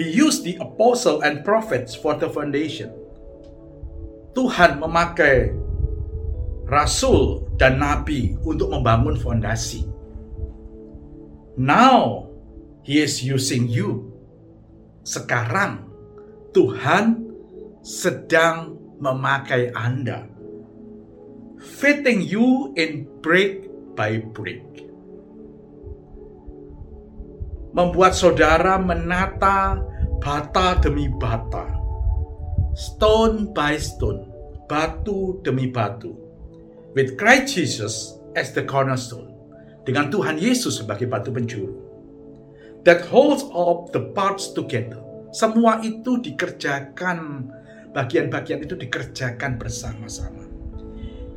He 0.00 0.08
used 0.08 0.48
the 0.48 0.56
apostle 0.56 1.20
and 1.20 1.44
prophets 1.44 1.92
for 1.92 2.16
the 2.16 2.32
foundation. 2.32 2.88
Tuhan 4.32 4.80
memakai 4.80 5.52
rasul 6.64 7.44
dan 7.60 7.76
nabi 7.76 8.32
untuk 8.48 8.72
membangun 8.72 9.20
fondasi. 9.20 9.91
Now 11.56 12.28
he 12.82 13.00
is 13.00 13.20
using 13.20 13.68
you. 13.68 14.12
Sekarang 15.02 15.90
Tuhan 16.54 17.32
sedang 17.82 18.78
memakai 19.02 19.74
Anda. 19.74 20.28
Fitting 21.58 22.22
you 22.22 22.74
in 22.74 23.06
brick 23.22 23.70
by 23.94 24.18
brick 24.18 24.72
membuat 27.72 28.12
saudara 28.12 28.76
menata 28.76 29.80
bata 30.20 30.78
demi 30.78 31.08
bata, 31.08 31.72
stone 32.76 33.50
by 33.56 33.80
stone, 33.80 34.28
batu 34.68 35.40
demi 35.40 35.72
batu, 35.72 36.12
with 36.92 37.16
Christ 37.16 37.56
Jesus 37.56 37.94
as 38.36 38.52
the 38.52 38.62
cornerstone, 38.62 39.31
dengan 39.82 40.10
Tuhan 40.10 40.38
Yesus 40.38 40.78
sebagai 40.82 41.10
batu 41.10 41.34
penjuru, 41.34 41.74
that 42.86 43.02
holds 43.10 43.46
all 43.50 43.90
the 43.90 44.10
parts 44.14 44.54
together. 44.54 44.98
Semua 45.32 45.80
itu 45.80 46.20
dikerjakan, 46.20 47.48
bagian-bagian 47.96 48.62
itu 48.62 48.76
dikerjakan 48.76 49.56
bersama-sama. 49.56 50.44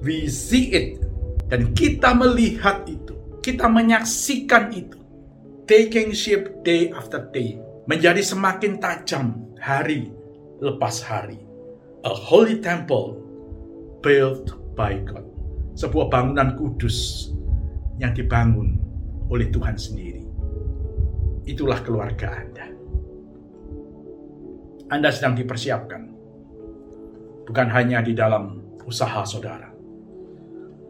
We 0.04 0.28
see 0.30 0.76
it, 0.76 1.02
dan 1.50 1.72
kita 1.74 2.14
melihat 2.14 2.86
itu, 2.86 3.16
kita 3.42 3.66
menyaksikan 3.72 4.74
itu 4.76 5.00
taking 5.66 6.14
shape 6.14 6.62
day 6.62 6.94
after 6.94 7.26
day, 7.34 7.58
menjadi 7.90 8.22
semakin 8.22 8.78
tajam 8.78 9.50
hari 9.58 10.14
lepas 10.62 11.02
hari. 11.02 11.42
A 12.06 12.14
holy 12.14 12.62
temple 12.62 13.18
built 14.06 14.54
by 14.78 15.02
God. 15.02 15.26
Sebuah 15.74 16.14
bangunan 16.14 16.54
kudus 16.54 17.34
yang 18.00 18.12
dibangun 18.12 18.76
oleh 19.32 19.48
Tuhan 19.50 19.78
sendiri. 19.80 20.24
Itulah 21.46 21.80
keluarga 21.86 22.34
Anda. 22.36 22.68
Anda 24.90 25.10
sedang 25.10 25.38
dipersiapkan. 25.38 26.04
Bukan 27.46 27.68
hanya 27.70 28.02
di 28.02 28.18
dalam 28.18 28.58
usaha 28.90 29.22
saudara, 29.22 29.70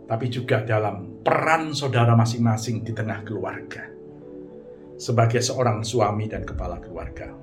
tapi 0.07 0.31
juga 0.31 0.63
dalam 0.63 1.19
peran 1.19 1.75
saudara 1.75 2.15
masing-masing 2.15 2.79
di 2.79 2.95
tengah 2.95 3.27
keluarga 3.27 3.83
sebagai 4.95 5.43
seorang 5.43 5.83
suami 5.83 6.31
dan 6.31 6.47
kepala 6.47 6.79
keluarga. 6.79 7.35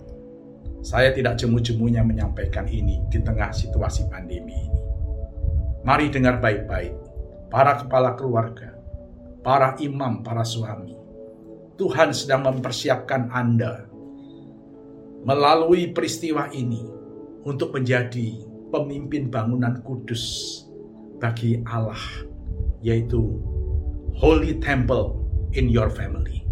Saya 0.81 1.13
tidak 1.13 1.39
jemu-jemunya 1.39 2.03
menyampaikan 2.03 2.67
ini 2.67 3.05
di 3.07 3.21
tengah 3.21 3.53
situasi 3.53 4.09
pandemi 4.09 4.57
ini. 4.57 4.81
Mari 5.85 6.11
dengar 6.11 6.41
baik-baik, 6.41 6.95
para 7.53 7.79
kepala 7.79 8.17
keluarga, 8.17 8.72
para 9.43 9.75
imam, 9.83 10.23
para 10.23 10.47
suami. 10.47 10.95
Tuhan 11.77 12.15
sedang 12.15 12.47
mempersiapkan 12.47 13.29
Anda 13.35 13.91
melalui 15.23 15.91
peristiwa 15.91 16.51
ini 16.51 16.83
untuk 17.43 17.75
menjadi 17.75 18.39
pemimpin 18.71 19.31
bangunan 19.31 19.83
kudus 19.83 20.23
bagi 21.19 21.63
Allah, 21.67 21.99
yaitu 22.83 23.39
Holy 24.19 24.59
Temple 24.63 25.19
in 25.55 25.71
your 25.71 25.91
family 25.91 26.43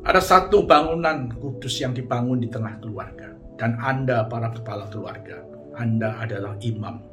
Ada 0.00 0.22
satu 0.24 0.64
bangunan 0.64 1.28
kudus 1.36 1.76
yang 1.84 1.92
dibangun 1.92 2.40
di 2.40 2.48
tengah 2.48 2.80
keluarga. 2.80 3.36
Dan 3.60 3.76
Anda 3.76 4.24
para 4.24 4.48
kepala 4.48 4.88
keluarga, 4.88 5.44
Anda 5.76 6.16
adalah 6.24 6.56
imam 6.64 7.04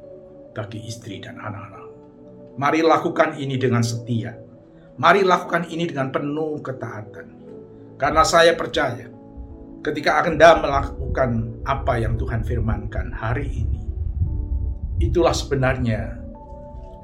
bagi 0.55 0.79
istri 0.87 1.19
dan 1.19 1.35
anak-anak. 1.35 1.86
Mari 2.57 2.81
lakukan 2.81 3.37
ini 3.37 3.55
dengan 3.55 3.85
setia. 3.85 4.33
Mari 4.97 5.21
lakukan 5.21 5.69
ini 5.69 5.85
dengan 5.85 6.09
penuh 6.09 6.57
ketaatan. 6.59 7.27
Karena 8.01 8.25
saya 8.25 8.57
percaya, 8.57 9.05
ketika 9.85 10.25
Anda 10.25 10.57
melakukan 10.57 11.61
apa 11.65 12.01
yang 12.01 12.17
Tuhan 12.17 12.41
firmankan 12.41 13.13
hari 13.13 13.65
ini, 13.65 13.81
itulah 15.01 15.33
sebenarnya 15.33 16.17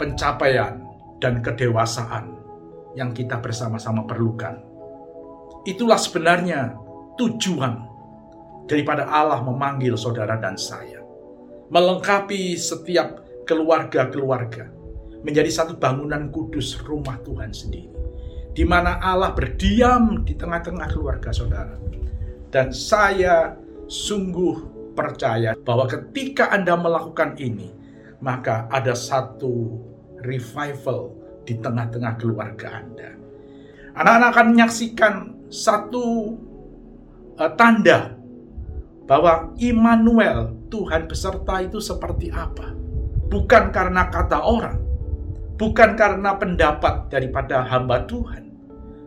pencapaian 0.02 0.82
dan 1.22 1.42
kedewasaan 1.46 2.34
yang 2.98 3.14
kita 3.14 3.38
bersama-sama 3.42 4.06
perlukan 4.06 4.74
Itulah 5.64 5.96
sebenarnya 5.96 6.76
tujuan 7.16 7.88
daripada 8.68 9.08
Allah 9.08 9.40
memanggil 9.40 9.96
saudara 9.96 10.36
dan 10.36 10.60
saya. 10.60 11.00
Melengkapi 11.72 12.60
setiap 12.60 13.24
keluarga-keluarga 13.48 14.68
menjadi 15.24 15.50
satu 15.50 15.80
bangunan 15.80 16.30
kudus 16.30 16.78
rumah 16.84 17.18
Tuhan 17.24 17.56
sendiri. 17.56 17.90
Di 18.54 18.62
mana 18.68 19.02
Allah 19.02 19.34
berdiam 19.34 20.22
di 20.22 20.38
tengah-tengah 20.38 20.88
keluarga 20.94 21.34
saudara. 21.34 21.74
Dan 22.54 22.70
saya 22.70 23.58
sungguh 23.90 24.70
percaya 24.94 25.58
bahwa 25.58 25.90
ketika 25.90 26.54
Anda 26.54 26.78
melakukan 26.78 27.34
ini, 27.42 27.74
maka 28.22 28.70
ada 28.70 28.94
satu 28.94 29.82
revival 30.22 31.18
di 31.44 31.58
tengah-tengah 31.58 32.14
keluarga 32.22 32.78
Anda. 32.78 33.10
Anak-anak 33.98 34.30
akan 34.38 34.48
menyaksikan 34.54 35.14
satu 35.50 36.38
uh, 37.38 37.52
tanda 37.58 38.18
bahwa 39.06 39.54
Immanuel, 39.60 40.56
Tuhan 40.70 41.06
beserta 41.06 41.62
itu 41.62 41.78
seperti 41.78 42.30
apa. 42.34 42.74
Bukan 43.30 43.74
karena 43.74 44.10
kata 44.10 44.42
orang, 44.42 44.83
bukan 45.64 45.96
karena 45.96 46.36
pendapat 46.36 47.08
daripada 47.08 47.64
hamba 47.64 48.04
Tuhan, 48.04 48.52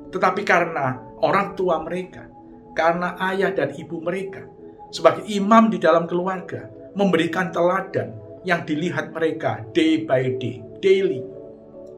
tetapi 0.08 0.40
karena 0.40 0.96
orang 1.20 1.52
tua 1.52 1.84
mereka, 1.84 2.32
karena 2.72 3.12
ayah 3.28 3.52
dan 3.52 3.76
ibu 3.76 4.00
mereka, 4.00 4.48
sebagai 4.88 5.28
imam 5.28 5.68
di 5.68 5.76
dalam 5.76 6.08
keluarga, 6.08 6.64
memberikan 6.96 7.52
teladan 7.52 8.16
yang 8.48 8.64
dilihat 8.64 9.12
mereka 9.12 9.68
day 9.76 10.08
by 10.08 10.40
day, 10.40 10.64
daily, 10.80 11.20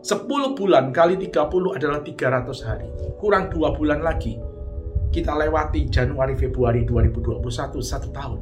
10 0.03 0.27
bulan 0.59 0.91
kali 0.91 1.15
30 1.23 1.79
adalah 1.79 2.03
300 2.03 2.67
hari. 2.67 2.91
Kurang 3.23 3.55
dua 3.55 3.79
bulan 3.79 4.03
lagi. 4.03 4.43
Kita 5.15 5.39
lewati 5.39 5.87
Januari 5.87 6.35
Februari 6.35 6.83
2021 6.83 7.47
satu 7.79 8.11
tahun. 8.11 8.41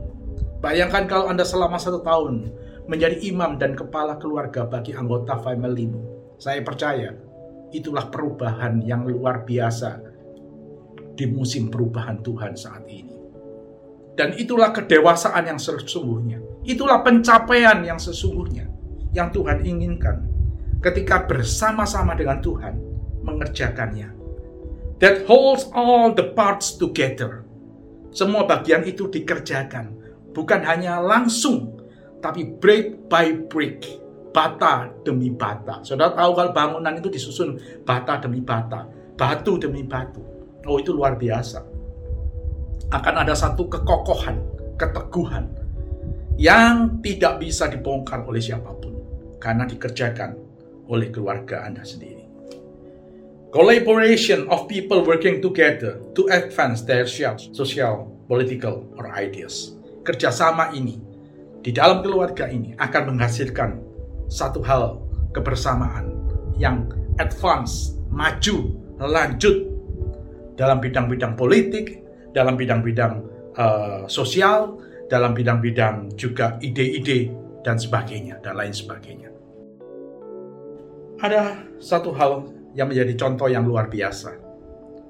Bayangkan 0.65 1.05
kalau 1.05 1.29
Anda 1.29 1.45
selama 1.45 1.77
satu 1.77 2.01
tahun 2.01 2.49
menjadi 2.87 3.19
imam 3.27 3.59
dan 3.59 3.75
kepala 3.75 4.19
keluarga 4.19 4.67
bagi 4.67 4.95
anggota 4.95 5.39
family 5.43 5.91
Saya 6.39 6.63
percaya 6.63 7.11
itulah 7.75 8.07
perubahan 8.09 8.79
yang 8.85 9.05
luar 9.05 9.43
biasa 9.43 9.99
di 11.17 11.25
musim 11.27 11.73
perubahan 11.73 12.21
Tuhan 12.23 12.55
saat 12.55 12.85
ini. 12.87 13.17
Dan 14.17 14.33
itulah 14.37 14.73
kedewasaan 14.73 15.45
yang 15.45 15.61
sesungguhnya. 15.61 16.41
Itulah 16.65 17.05
pencapaian 17.05 17.85
yang 17.85 18.01
sesungguhnya 18.01 18.69
yang 19.13 19.33
Tuhan 19.33 19.65
inginkan 19.65 20.25
ketika 20.81 21.25
bersama-sama 21.25 22.17
dengan 22.17 22.41
Tuhan 22.41 22.75
mengerjakannya. 23.25 24.13
That 25.05 25.29
holds 25.29 25.69
all 25.77 26.17
the 26.17 26.33
parts 26.33 26.81
together. 26.81 27.45
Semua 28.17 28.49
bagian 28.49 28.81
itu 28.89 29.13
dikerjakan, 29.13 29.93
bukan 30.33 30.65
hanya 30.65 30.97
langsung, 31.05 31.76
tapi 32.27 32.43
break 32.59 33.07
by 33.07 33.47
break, 33.47 33.87
bata 34.35 34.91
demi 35.07 35.31
bata. 35.31 35.87
Saudara 35.87 36.11
tahu 36.11 36.35
kalau 36.35 36.51
bangunan 36.51 36.99
itu 36.99 37.07
disusun 37.07 37.55
bata 37.87 38.19
demi 38.19 38.43
bata, 38.43 38.91
batu 39.15 39.55
demi 39.63 39.87
batu. 39.87 40.19
Oh 40.67 40.83
itu 40.83 40.91
luar 40.91 41.15
biasa. 41.15 41.63
Akan 42.91 43.15
ada 43.15 43.31
satu 43.39 43.71
kekokohan, 43.71 44.43
keteguhan 44.75 45.47
yang 46.35 46.99
tidak 46.99 47.39
bisa 47.39 47.71
dibongkar 47.71 48.27
oleh 48.27 48.43
siapa 48.43 48.75
pun 48.75 48.99
karena 49.39 49.63
dikerjakan 49.63 50.35
oleh 50.91 51.15
keluarga 51.15 51.63
Anda 51.63 51.87
sendiri. 51.87 52.27
Collaboration 53.55 54.51
of 54.51 54.67
people 54.67 55.07
working 55.07 55.39
together 55.39 56.03
to 56.19 56.27
advance 56.35 56.83
their 56.83 57.07
social, 57.07 58.11
political, 58.27 58.91
or 58.99 59.15
ideas. 59.15 59.79
Kerjasama 60.03 60.75
ini 60.75 61.06
di 61.67 61.75
dalam 61.75 61.99
keluarga 61.99 62.47
ini 62.47 62.79
akan 62.79 63.11
menghasilkan 63.11 63.83
satu 64.31 64.63
hal 64.63 65.03
kebersamaan 65.35 66.15
yang 66.63 66.87
advance, 67.19 67.99
maju, 68.07 68.71
lanjut 69.03 69.67
dalam 70.55 70.79
bidang-bidang 70.79 71.35
politik, 71.35 72.07
dalam 72.31 72.55
bidang-bidang 72.55 73.19
uh, 73.59 74.07
sosial, 74.07 74.79
dalam 75.11 75.35
bidang-bidang 75.35 76.15
juga 76.15 76.55
ide-ide 76.63 77.35
dan 77.67 77.83
sebagainya 77.83 78.39
dan 78.47 78.55
lain 78.55 78.71
sebagainya. 78.71 79.35
Ada 81.19 81.67
satu 81.83 82.15
hal 82.15 82.47
yang 82.79 82.95
menjadi 82.95 83.19
contoh 83.19 83.51
yang 83.51 83.67
luar 83.67 83.91
biasa. 83.91 84.39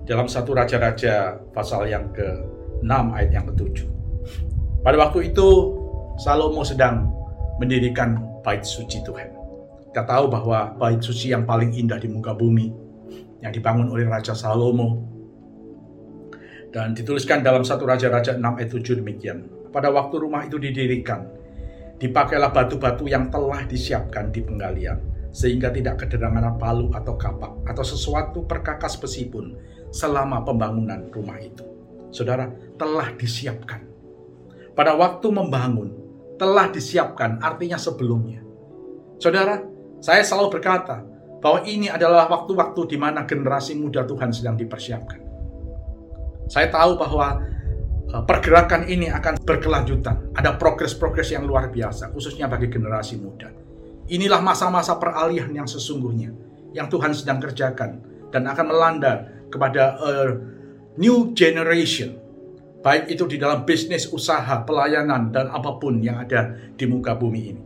Dalam 0.08 0.24
satu 0.24 0.56
Raja-Raja 0.56 1.36
pasal 1.52 1.92
yang 1.92 2.08
ke-6 2.16 2.88
ayat 3.12 3.30
yang 3.34 3.44
ke-7. 3.52 3.92
Pada 4.86 4.96
waktu 5.02 5.34
itu 5.34 5.48
Salomo 6.16 6.64
sedang 6.64 7.12
mendirikan 7.60 8.40
bait 8.40 8.64
suci 8.64 9.04
Tuhan. 9.04 9.36
Kita 9.92 10.04
tahu 10.08 10.32
bahwa 10.32 10.72
bait 10.80 11.00
suci 11.00 11.32
yang 11.32 11.44
paling 11.44 11.76
indah 11.76 12.00
di 12.00 12.08
muka 12.08 12.32
bumi 12.32 12.72
yang 13.44 13.52
dibangun 13.52 13.92
oleh 13.92 14.08
Raja 14.08 14.32
Salomo 14.32 15.04
dan 16.72 16.96
dituliskan 16.96 17.44
dalam 17.44 17.64
satu 17.64 17.84
Raja-Raja 17.84 18.36
6 18.36 18.40
ayat 18.40 18.70
7 18.72 19.00
demikian. 19.00 19.44
Pada 19.72 19.92
waktu 19.92 20.16
rumah 20.16 20.44
itu 20.48 20.56
didirikan, 20.56 21.28
dipakailah 22.00 22.48
batu-batu 22.48 23.04
yang 23.08 23.28
telah 23.28 23.64
disiapkan 23.68 24.32
di 24.32 24.40
penggalian 24.40 25.00
sehingga 25.36 25.68
tidak 25.68 26.00
kederangan 26.00 26.56
palu 26.56 26.88
atau 26.96 27.12
kapak 27.12 27.60
atau 27.68 27.84
sesuatu 27.84 28.48
perkakas 28.48 28.96
besi 28.96 29.28
pun 29.28 29.52
selama 29.92 30.40
pembangunan 30.40 31.12
rumah 31.12 31.36
itu. 31.36 31.60
Saudara, 32.08 32.48
telah 32.80 33.12
disiapkan. 33.20 33.84
Pada 34.72 34.96
waktu 34.96 35.28
membangun, 35.28 36.05
telah 36.36 36.68
disiapkan 36.68 37.40
artinya 37.40 37.80
sebelumnya. 37.80 38.44
Saudara, 39.16 39.60
saya 40.00 40.20
selalu 40.20 40.60
berkata 40.60 41.00
bahwa 41.40 41.64
ini 41.64 41.88
adalah 41.88 42.28
waktu-waktu 42.28 42.80
di 42.88 42.96
mana 43.00 43.24
generasi 43.24 43.76
muda 43.76 44.04
Tuhan 44.04 44.32
sedang 44.32 44.56
dipersiapkan. 44.56 45.20
Saya 46.46 46.68
tahu 46.68 47.00
bahwa 47.00 47.40
eh, 48.12 48.22
pergerakan 48.22 48.86
ini 48.86 49.08
akan 49.08 49.40
berkelanjutan. 49.42 50.36
Ada 50.36 50.60
progres-progres 50.60 51.32
yang 51.32 51.48
luar 51.48 51.72
biasa, 51.72 52.12
khususnya 52.12 52.46
bagi 52.46 52.68
generasi 52.68 53.16
muda 53.18 53.66
Inilah 54.06 54.38
masa-masa 54.38 54.94
peralihan 55.02 55.50
yang 55.50 55.66
sesungguhnya 55.66 56.30
yang 56.70 56.86
Tuhan 56.86 57.10
sedang 57.10 57.42
kerjakan 57.42 57.98
dan 58.30 58.46
akan 58.46 58.70
melanda 58.70 59.26
kepada 59.50 59.98
a 59.98 60.12
new 60.94 61.34
generation 61.34 62.14
baik 62.86 63.10
itu 63.10 63.26
di 63.26 63.42
dalam 63.42 63.66
bisnis, 63.66 64.06
usaha, 64.14 64.62
pelayanan 64.62 65.34
dan 65.34 65.50
apa 65.50 65.74
pun 65.82 65.98
yang 65.98 66.22
ada 66.22 66.54
di 66.78 66.86
muka 66.86 67.18
bumi 67.18 67.40
ini. 67.50 67.62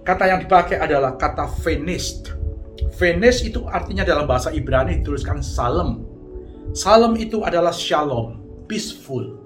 Kata 0.00 0.24
yang 0.24 0.40
dipakai 0.40 0.80
adalah 0.80 1.20
kata 1.20 1.52
finished. 1.60 2.32
Finished 2.96 3.44
itu 3.44 3.68
artinya 3.68 4.08
dalam 4.08 4.24
bahasa 4.24 4.48
Ibrani 4.48 5.04
dituliskan 5.04 5.44
salem. 5.44 6.08
Salem 6.72 7.12
itu 7.20 7.44
adalah 7.44 7.76
shalom, 7.76 8.40
peaceful. 8.64 9.36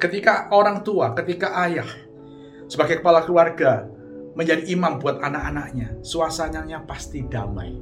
Ketika 0.00 0.48
orang 0.56 0.80
tua, 0.80 1.12
ketika 1.12 1.52
ayah 1.68 1.86
sebagai 2.72 3.04
kepala 3.04 3.28
keluarga 3.28 3.84
menjadi 4.32 4.72
imam 4.72 5.04
buat 5.04 5.20
anak-anaknya, 5.20 6.00
suasananya 6.00 6.88
pasti 6.88 7.28
damai. 7.28 7.76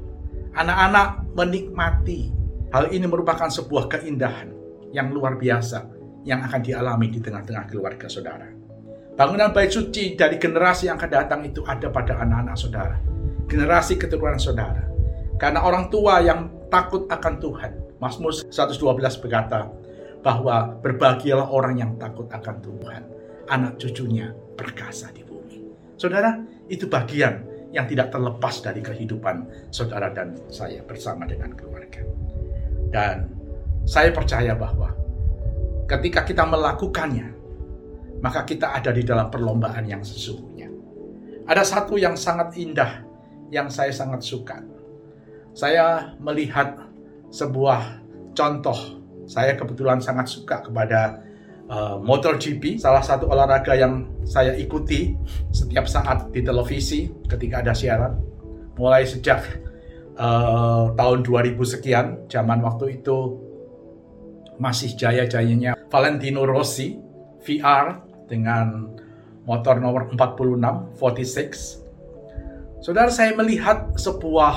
Anak-anak 0.59 1.39
menikmati. 1.39 2.35
Hal 2.75 2.91
ini 2.91 3.07
merupakan 3.07 3.47
sebuah 3.47 3.87
keindahan 3.87 4.51
yang 4.91 5.11
luar 5.15 5.39
biasa 5.39 6.00
yang 6.27 6.45
akan 6.45 6.61
dialami 6.61 7.09
di 7.09 7.19
tengah-tengah 7.19 7.65
keluarga 7.69 8.05
saudara. 8.05 8.47
Bangunan 9.17 9.51
bait 9.53 9.69
suci 9.69 10.15
dari 10.15 10.41
generasi 10.41 10.87
yang 10.89 10.97
akan 10.97 11.11
datang 11.11 11.41
itu 11.45 11.61
ada 11.67 11.91
pada 11.91 12.21
anak-anak 12.21 12.55
saudara. 12.57 12.97
Generasi 13.45 13.99
keturunan 13.99 14.39
saudara. 14.39 14.87
Karena 15.35 15.65
orang 15.65 15.89
tua 15.91 16.21
yang 16.23 16.69
takut 16.71 17.09
akan 17.09 17.33
Tuhan. 17.41 17.71
Mazmur 17.99 18.33
112 18.33 19.21
berkata 19.21 19.69
bahwa 20.21 20.77
berbahagialah 20.79 21.49
orang 21.49 21.75
yang 21.77 21.91
takut 21.97 22.29
akan 22.29 22.55
Tuhan. 22.61 23.03
Anak 23.51 23.81
cucunya 23.81 24.31
perkasa 24.55 25.11
di 25.11 25.21
Saudara, 26.01 26.33
itu 26.65 26.89
bagian 26.89 27.45
yang 27.69 27.85
tidak 27.85 28.09
terlepas 28.09 28.57
dari 28.65 28.81
kehidupan 28.81 29.69
saudara 29.69 30.09
dan 30.09 30.33
saya 30.49 30.81
bersama 30.81 31.29
dengan 31.29 31.53
keluarga. 31.53 32.01
Dan 32.89 33.29
saya 33.85 34.09
percaya 34.09 34.57
bahwa 34.57 34.97
ketika 35.91 36.23
kita 36.23 36.47
melakukannya, 36.47 37.35
maka 38.23 38.47
kita 38.47 38.71
ada 38.71 38.95
di 38.95 39.03
dalam 39.03 39.27
perlombaan 39.27 39.83
yang 39.83 39.99
sesungguhnya. 39.99 40.71
Ada 41.43 41.67
satu 41.67 41.99
yang 41.99 42.15
sangat 42.15 42.55
indah 42.55 43.03
yang 43.51 43.67
saya 43.67 43.91
sangat 43.91 44.23
suka. 44.23 44.63
Saya 45.51 46.15
melihat 46.23 46.87
sebuah 47.27 47.99
contoh. 48.31 49.03
Saya 49.27 49.59
kebetulan 49.59 49.99
sangat 49.99 50.31
suka 50.31 50.63
kepada 50.63 51.19
uh, 51.67 51.99
MotoGP, 51.99 52.79
salah 52.79 53.03
satu 53.03 53.27
olahraga 53.27 53.75
yang 53.75 54.07
saya 54.23 54.55
ikuti 54.55 55.11
setiap 55.51 55.91
saat 55.91 56.31
di 56.31 56.39
televisi 56.39 57.11
ketika 57.27 57.59
ada 57.59 57.75
siaran. 57.75 58.15
Mulai 58.79 59.03
sejak 59.03 59.43
uh, 60.15 60.95
tahun 60.95 61.19
2000 61.27 61.59
sekian, 61.67 62.05
zaman 62.31 62.63
waktu 62.63 63.03
itu 63.03 63.50
masih 64.61 64.93
jaya-jayanya 64.93 65.73
Valentino 65.89 66.45
Rossi, 66.45 66.93
VR 67.41 67.97
dengan 68.29 68.93
motor 69.49 69.81
nomor 69.81 70.05
46, 70.13 71.01
46. 71.01 72.85
Saudara 72.85 73.09
saya 73.09 73.33
melihat 73.33 73.97
sebuah 73.97 74.55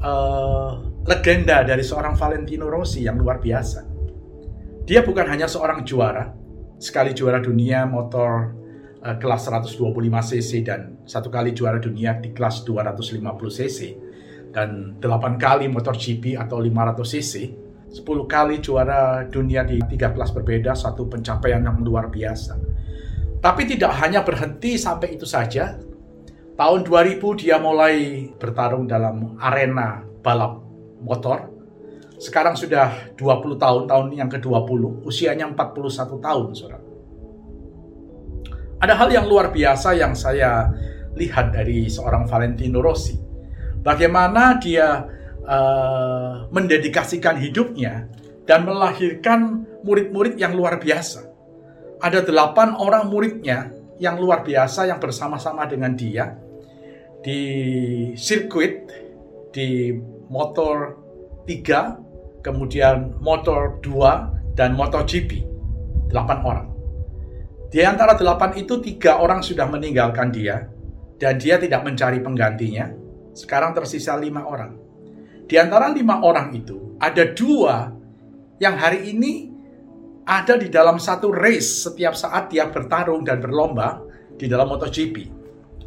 uh, 0.00 0.70
legenda 1.04 1.60
dari 1.68 1.84
seorang 1.84 2.16
Valentino 2.16 2.72
Rossi 2.72 3.04
yang 3.04 3.20
luar 3.20 3.44
biasa. 3.44 3.84
Dia 4.88 5.04
bukan 5.04 5.28
hanya 5.28 5.48
seorang 5.48 5.84
juara, 5.84 6.32
sekali 6.80 7.12
juara 7.12 7.44
dunia 7.44 7.84
motor 7.84 8.56
uh, 9.04 9.16
kelas 9.20 9.52
125 9.52 9.84
cc 10.32 10.50
dan 10.64 10.80
satu 11.04 11.28
kali 11.28 11.52
juara 11.52 11.76
dunia 11.76 12.16
di 12.16 12.32
kelas 12.32 12.64
250 12.64 13.20
cc 13.52 13.78
dan 14.52 14.96
8 14.96 15.36
kali 15.36 15.68
motor 15.68 15.92
GP 15.92 16.40
atau 16.40 16.60
500 16.60 17.04
cc 17.04 17.63
10 17.94 18.26
kali 18.26 18.58
juara 18.58 19.22
dunia 19.30 19.62
di 19.62 19.78
tiga 19.86 20.10
kelas 20.10 20.34
berbeda, 20.34 20.74
satu 20.74 21.06
pencapaian 21.06 21.62
yang 21.62 21.78
luar 21.78 22.10
biasa. 22.10 22.58
Tapi 23.38 23.62
tidak 23.70 23.94
hanya 24.02 24.26
berhenti 24.26 24.74
sampai 24.74 25.14
itu 25.14 25.22
saja. 25.22 25.78
Tahun 26.58 26.80
2000 26.82 27.22
dia 27.38 27.62
mulai 27.62 28.26
bertarung 28.34 28.90
dalam 28.90 29.38
arena 29.38 30.02
balap 30.26 30.58
motor. 31.06 31.54
Sekarang 32.18 32.58
sudah 32.58 33.14
20 33.14 33.62
tahun, 33.62 33.82
tahun 33.86 34.06
yang 34.10 34.30
ke-20, 34.30 35.06
usianya 35.06 35.46
41 35.54 36.18
tahun, 36.18 36.48
Saudara. 36.50 36.82
Ada 38.82 38.94
hal 38.98 39.08
yang 39.14 39.26
luar 39.30 39.54
biasa 39.54 39.94
yang 39.94 40.18
saya 40.18 40.66
lihat 41.14 41.54
dari 41.54 41.86
seorang 41.86 42.26
Valentino 42.26 42.82
Rossi. 42.82 43.14
Bagaimana 43.82 44.58
dia 44.58 45.06
uh, 45.44 46.48
mendedikasikan 46.50 47.38
hidupnya 47.40 48.08
dan 48.44 48.68
melahirkan 48.68 49.64
murid-murid 49.84 50.36
yang 50.36 50.52
luar 50.56 50.80
biasa. 50.80 51.24
Ada 52.00 52.20
delapan 52.20 52.76
orang 52.76 53.08
muridnya 53.08 53.72
yang 53.96 54.20
luar 54.20 54.42
biasa 54.44 54.90
yang 54.90 54.98
bersama-sama 55.00 55.64
dengan 55.64 55.94
dia 55.94 56.36
di 57.24 57.40
sirkuit 58.18 58.90
di 59.54 59.96
motor 60.28 61.00
3, 61.48 62.44
kemudian 62.44 63.16
motor 63.22 63.80
2 63.80 64.52
dan 64.58 64.76
motor 64.76 65.08
GP. 65.08 65.40
8 66.12 66.44
orang. 66.44 66.68
Di 67.72 67.82
antara 67.82 68.14
delapan 68.14 68.54
itu 68.54 68.78
tiga 68.78 69.18
orang 69.18 69.42
sudah 69.42 69.66
meninggalkan 69.66 70.30
dia 70.30 70.68
dan 71.18 71.40
dia 71.40 71.58
tidak 71.58 71.82
mencari 71.82 72.22
penggantinya. 72.22 72.86
Sekarang 73.34 73.74
tersisa 73.74 74.14
lima 74.14 74.46
orang. 74.46 74.83
Di 75.44 75.56
antara 75.60 75.92
lima 75.92 76.24
orang 76.24 76.56
itu, 76.56 76.96
ada 76.96 77.24
dua 77.32 77.92
yang 78.56 78.80
hari 78.80 79.12
ini 79.12 79.54
ada 80.24 80.56
di 80.56 80.72
dalam 80.72 80.96
satu 80.96 81.28
race 81.28 81.84
setiap 81.84 82.16
saat 82.16 82.48
dia 82.48 82.64
bertarung 82.72 83.20
dan 83.20 83.44
berlomba 83.44 84.00
di 84.40 84.48
dalam 84.48 84.72
MotoGP. 84.72 85.28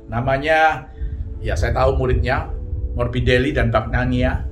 Namanya, 0.08 0.88
ya 1.42 1.58
saya 1.58 1.74
tahu 1.74 1.98
muridnya, 1.98 2.54
Morbidelli 2.94 3.52
dan 3.52 3.74
Bagnania. 3.74 4.46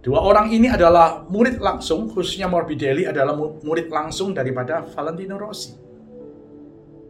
Dua 0.00 0.24
orang 0.24 0.48
ini 0.48 0.72
adalah 0.72 1.28
murid 1.28 1.60
langsung, 1.60 2.08
khususnya 2.08 2.48
Morbidelli 2.48 3.04
adalah 3.04 3.36
murid 3.36 3.92
langsung 3.92 4.32
daripada 4.32 4.80
Valentino 4.88 5.36
Rossi. 5.36 5.76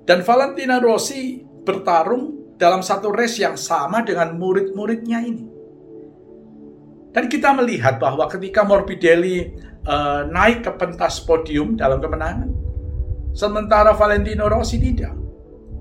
Dan 0.02 0.26
Valentino 0.26 0.82
Rossi 0.82 1.46
bertarung 1.62 2.56
dalam 2.58 2.82
satu 2.82 3.14
race 3.14 3.38
yang 3.38 3.54
sama 3.54 4.02
dengan 4.02 4.34
murid-muridnya 4.34 5.22
ini. 5.22 5.46
Dan 7.18 7.26
kita 7.26 7.50
melihat 7.50 7.98
bahwa 7.98 8.30
ketika 8.30 8.62
Morbidelli 8.62 9.50
uh, 9.90 10.22
naik 10.30 10.62
ke 10.62 10.70
pentas 10.78 11.18
podium 11.18 11.74
dalam 11.74 11.98
kemenangan, 11.98 12.46
sementara 13.34 13.90
Valentino 13.90 14.46
Rossi 14.46 14.78
tidak. 14.78 15.18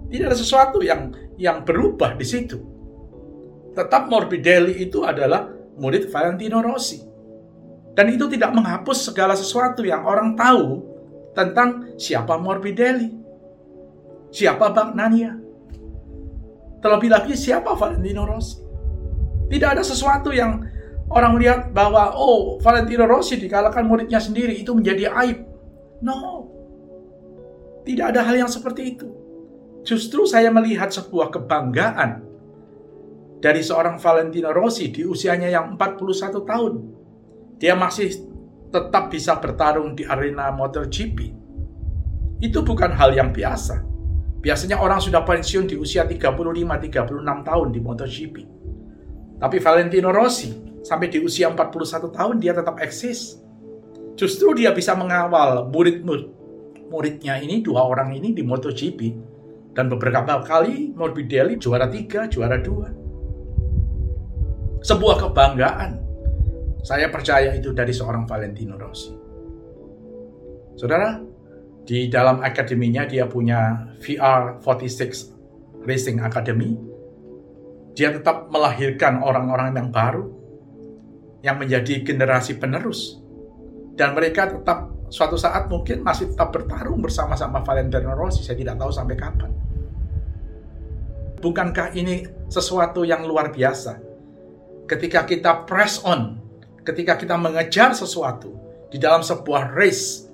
Tidak 0.10 0.26
ada 0.26 0.34
sesuatu 0.34 0.82
yang 0.82 1.13
yang 1.38 1.62
berubah 1.62 2.17
di 2.17 2.26
situ. 2.26 2.58
Tetap 3.69 4.10
Morbidelli 4.10 4.82
itu 4.82 5.06
adalah 5.06 5.45
murid 5.78 6.10
Valentino 6.10 6.58
Rossi. 6.58 7.06
Dan 7.93 8.10
itu 8.10 8.26
tidak 8.34 8.58
menghapus 8.58 9.13
segala 9.13 9.38
sesuatu 9.38 9.86
yang 9.86 10.10
orang 10.10 10.34
tahu 10.34 10.82
tentang 11.38 11.93
siapa 12.02 12.34
Morbidelli, 12.41 13.13
siapa 14.34 14.73
Nania, 14.97 15.38
terlebih 16.82 17.13
lagi 17.13 17.38
siapa 17.38 17.78
Valentino 17.78 18.26
Rossi. 18.26 18.58
Tidak 19.54 19.69
ada 19.78 19.86
sesuatu 19.86 20.34
yang 20.34 20.77
orang 21.08 21.32
melihat 21.39 21.72
bahwa 21.72 22.12
oh 22.15 22.60
Valentino 22.60 23.08
Rossi 23.08 23.39
dikalahkan 23.39 23.84
muridnya 23.88 24.20
sendiri 24.20 24.56
itu 24.60 24.76
menjadi 24.76 25.12
aib. 25.24 25.48
No. 26.04 26.52
Tidak 27.88 28.06
ada 28.12 28.28
hal 28.28 28.36
yang 28.43 28.52
seperti 28.52 28.96
itu. 28.96 29.08
Justru 29.88 30.28
saya 30.28 30.52
melihat 30.52 30.91
sebuah 30.91 31.32
kebanggaan 31.32 32.28
dari 33.39 33.63
seorang 33.63 33.96
Valentino 33.96 34.52
Rossi 34.52 34.91
di 34.91 35.08
usianya 35.08 35.48
yang 35.48 35.80
41 35.80 36.43
tahun. 36.43 36.74
Dia 37.56 37.74
masih 37.80 38.12
tetap 38.67 39.08
bisa 39.08 39.39
bertarung 39.39 39.96
di 39.96 40.04
arena 40.04 40.52
MotoGP. 40.52 41.32
Itu 42.43 42.67
bukan 42.67 42.91
hal 42.91 43.15
yang 43.15 43.32
biasa. 43.32 43.80
Biasanya 44.43 44.84
orang 44.84 45.00
sudah 45.00 45.24
pensiun 45.24 45.65
di 45.72 45.80
usia 45.80 46.04
35-36 46.04 47.48
tahun 47.48 47.67
di 47.72 47.80
MotoGP. 47.80 48.36
Tapi 49.39 49.58
Valentino 49.63 50.12
Rossi 50.12 50.66
sampai 50.88 51.12
di 51.12 51.19
usia 51.19 51.52
41 51.52 52.15
tahun 52.15 52.36
dia 52.39 52.56
tetap 52.56 52.80
eksis. 52.80 53.43
Justru 54.15 54.56
dia 54.56 54.71
bisa 54.71 54.95
mengawal 54.95 55.67
murid-muridnya 55.67 57.43
ini, 57.43 57.60
dua 57.60 57.84
orang 57.84 58.15
ini 58.15 58.32
di 58.32 58.41
MotoGP. 58.41 59.00
Dan 59.76 59.91
beberapa 59.91 60.41
kali 60.41 60.95
Morbidelli 60.95 61.60
juara 61.60 61.86
tiga, 61.91 62.26
juara 62.32 62.58
dua. 62.58 62.88
Sebuah 64.82 65.28
kebanggaan. 65.28 65.91
Saya 66.82 67.12
percaya 67.12 67.52
itu 67.52 67.76
dari 67.76 67.91
seorang 67.91 68.23
Valentino 68.23 68.80
Rossi. 68.80 69.12
Saudara, 70.80 71.19
di 71.84 72.08
dalam 72.08 72.39
akademinya 72.41 73.04
dia 73.06 73.28
punya 73.28 73.91
VR46 74.00 75.36
Racing 75.84 76.23
Academy. 76.23 76.73
Dia 77.93 78.13
tetap 78.13 78.50
melahirkan 78.50 79.21
orang-orang 79.21 79.73
yang 79.73 79.89
baru, 79.89 80.37
yang 81.47 81.55
menjadi 81.55 82.03
generasi 82.03 82.60
penerus. 82.60 83.23
Dan 83.95 84.12
mereka 84.12 84.51
tetap 84.51 84.91
suatu 85.07 85.39
saat 85.39 85.71
mungkin 85.71 86.03
masih 86.03 86.36
tetap 86.36 86.51
bertarung 86.51 86.99
bersama-sama 86.99 87.63
Valentino 87.63 88.12
Rossi. 88.12 88.43
Saya 88.43 88.60
tidak 88.60 88.75
tahu 88.75 88.91
sampai 88.91 89.15
kapan. 89.15 89.51
Bukankah 91.39 91.95
ini 91.95 92.27
sesuatu 92.51 93.07
yang 93.07 93.23
luar 93.23 93.55
biasa? 93.55 94.03
Ketika 94.91 95.23
kita 95.23 95.63
press 95.63 96.04
on, 96.04 96.43
ketika 96.83 97.15
kita 97.15 97.39
mengejar 97.39 97.95
sesuatu 97.95 98.52
di 98.91 99.00
dalam 99.00 99.23
sebuah 99.23 99.71
race, 99.71 100.27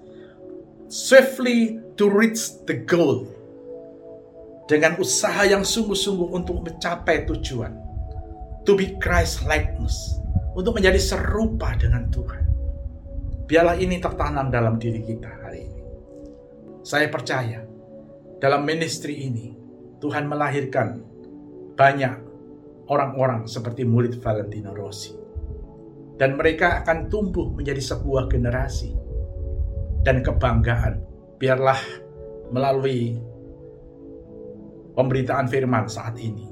swiftly 0.89 1.77
to 1.93 2.09
reach 2.09 2.57
the 2.65 2.77
goal, 2.89 3.29
dengan 4.65 4.95
usaha 4.97 5.43
yang 5.43 5.61
sungguh-sungguh 5.61 6.33
untuk 6.33 6.63
mencapai 6.63 7.27
tujuan, 7.27 7.75
to 8.63 8.73
be 8.79 8.95
Christ 9.03 9.43
likeness, 9.43 10.22
untuk 10.53 10.77
menjadi 10.77 11.01
serupa 11.01 11.73
dengan 11.77 12.09
Tuhan. 12.09 12.43
Biarlah 13.49 13.77
ini 13.77 13.99
tertanam 13.99 14.47
dalam 14.49 14.79
diri 14.79 15.03
kita 15.03 15.29
hari 15.43 15.67
ini. 15.67 15.81
Saya 16.85 17.09
percaya 17.09 17.61
dalam 18.39 18.63
ministry 18.63 19.27
ini 19.27 19.55
Tuhan 19.99 20.27
melahirkan 20.27 20.99
banyak 21.73 22.15
orang-orang 22.87 23.47
seperti 23.49 23.87
murid 23.87 24.19
Valentino 24.21 24.75
Rossi. 24.75 25.15
Dan 26.13 26.37
mereka 26.37 26.85
akan 26.85 27.09
tumbuh 27.09 27.49
menjadi 27.49 27.81
sebuah 27.81 28.29
generasi 28.29 28.93
dan 30.05 30.21
kebanggaan. 30.21 31.01
Biarlah 31.41 31.81
melalui 32.53 33.17
pemberitaan 34.93 35.49
firman 35.49 35.89
saat 35.89 36.15
ini, 36.21 36.47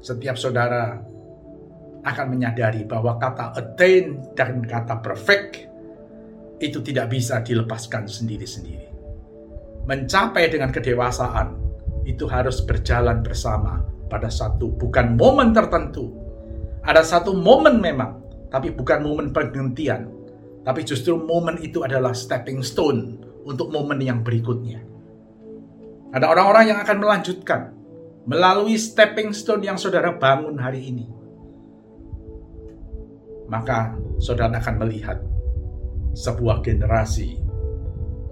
setiap 0.00 0.40
saudara 0.40 0.96
akan 2.06 2.26
menyadari 2.30 2.86
bahwa 2.86 3.18
kata 3.18 3.50
attain 3.58 4.22
dan 4.38 4.62
kata 4.62 5.02
perfect 5.02 5.66
itu 6.62 6.78
tidak 6.80 7.10
bisa 7.10 7.42
dilepaskan 7.42 8.06
sendiri-sendiri. 8.06 8.88
Mencapai 9.90 10.46
dengan 10.46 10.70
kedewasaan 10.70 11.58
itu 12.06 12.30
harus 12.30 12.62
berjalan 12.62 13.20
bersama 13.26 13.82
pada 14.06 14.30
satu 14.30 14.70
bukan 14.70 15.18
momen 15.18 15.50
tertentu. 15.50 16.14
Ada 16.86 17.02
satu 17.02 17.34
momen 17.34 17.82
memang, 17.82 18.22
tapi 18.48 18.70
bukan 18.70 19.02
momen 19.02 19.34
penghentian. 19.34 20.06
Tapi 20.62 20.82
justru 20.86 21.18
momen 21.18 21.58
itu 21.58 21.82
adalah 21.82 22.14
stepping 22.14 22.62
stone 22.62 23.18
untuk 23.46 23.70
momen 23.70 23.98
yang 23.98 24.22
berikutnya. 24.22 24.82
Ada 26.14 26.26
orang-orang 26.30 26.74
yang 26.74 26.78
akan 26.82 26.98
melanjutkan 27.02 27.74
melalui 28.26 28.74
stepping 28.78 29.30
stone 29.34 29.62
yang 29.62 29.78
saudara 29.78 30.14
bangun 30.14 30.58
hari 30.58 30.90
ini. 30.90 31.06
Maka 33.46 33.94
saudara 34.18 34.58
akan 34.58 34.76
melihat 34.82 35.18
sebuah 36.16 36.64
generasi 36.64 37.38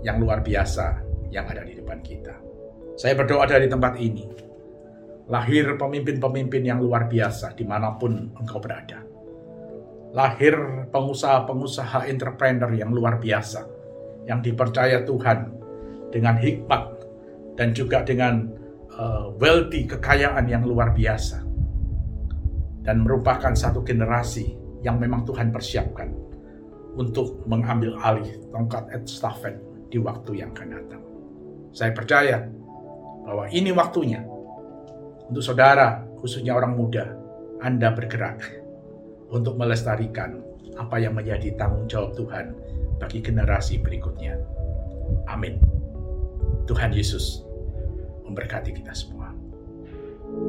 yang 0.02 0.18
luar 0.18 0.40
biasa 0.40 1.04
yang 1.28 1.44
ada 1.44 1.62
di 1.62 1.76
depan 1.76 2.00
kita. 2.00 2.34
Saya 2.94 3.18
berdoa 3.18 3.44
dari 3.44 3.66
tempat 3.66 3.98
ini, 3.98 4.24
lahir 5.26 5.74
pemimpin-pemimpin 5.74 6.62
yang 6.62 6.78
luar 6.78 7.10
biasa 7.10 7.52
di 7.58 7.66
mana 7.66 7.94
pun 7.98 8.32
engkau 8.38 8.62
berada. 8.62 9.02
Lahir 10.14 10.86
pengusaha-pengusaha 10.94 12.06
entrepreneur 12.06 12.70
yang 12.70 12.94
luar 12.94 13.18
biasa, 13.18 13.66
yang 14.30 14.38
dipercaya 14.38 15.02
Tuhan 15.02 15.50
dengan 16.14 16.38
hikmat 16.38 16.82
dan 17.58 17.74
juga 17.74 18.06
dengan 18.06 18.46
uh, 18.94 19.34
wealthy, 19.42 19.90
kekayaan 19.90 20.46
yang 20.46 20.62
luar 20.62 20.94
biasa. 20.94 21.42
Dan 22.84 23.02
merupakan 23.02 23.56
satu 23.56 23.82
generasi 23.82 24.63
yang 24.84 25.00
memang 25.00 25.24
Tuhan 25.24 25.50
persiapkan 25.50 26.12
untuk 26.94 27.42
mengambil 27.48 27.98
alih 28.04 28.38
tongkat 28.54 28.86
estafet 28.94 29.58
di 29.90 29.98
waktu 29.98 30.44
yang 30.44 30.54
akan 30.54 30.68
datang. 30.70 31.02
Saya 31.74 31.90
percaya 31.90 32.46
bahwa 33.24 33.50
ini 33.50 33.72
waktunya 33.74 34.22
untuk 35.24 35.40
saudara, 35.40 36.04
khususnya 36.20 36.52
orang 36.52 36.76
muda, 36.76 37.16
Anda 37.64 37.96
bergerak 37.96 38.44
untuk 39.32 39.56
melestarikan 39.56 40.44
apa 40.76 41.00
yang 41.00 41.16
menjadi 41.16 41.56
tanggung 41.56 41.88
jawab 41.88 42.12
Tuhan 42.12 42.52
bagi 43.00 43.24
generasi 43.24 43.80
berikutnya. 43.80 44.36
Amin. 45.24 45.56
Tuhan 46.68 46.92
Yesus 46.92 47.44
memberkati 48.28 48.76
kita 48.76 48.92
semua. 48.92 49.23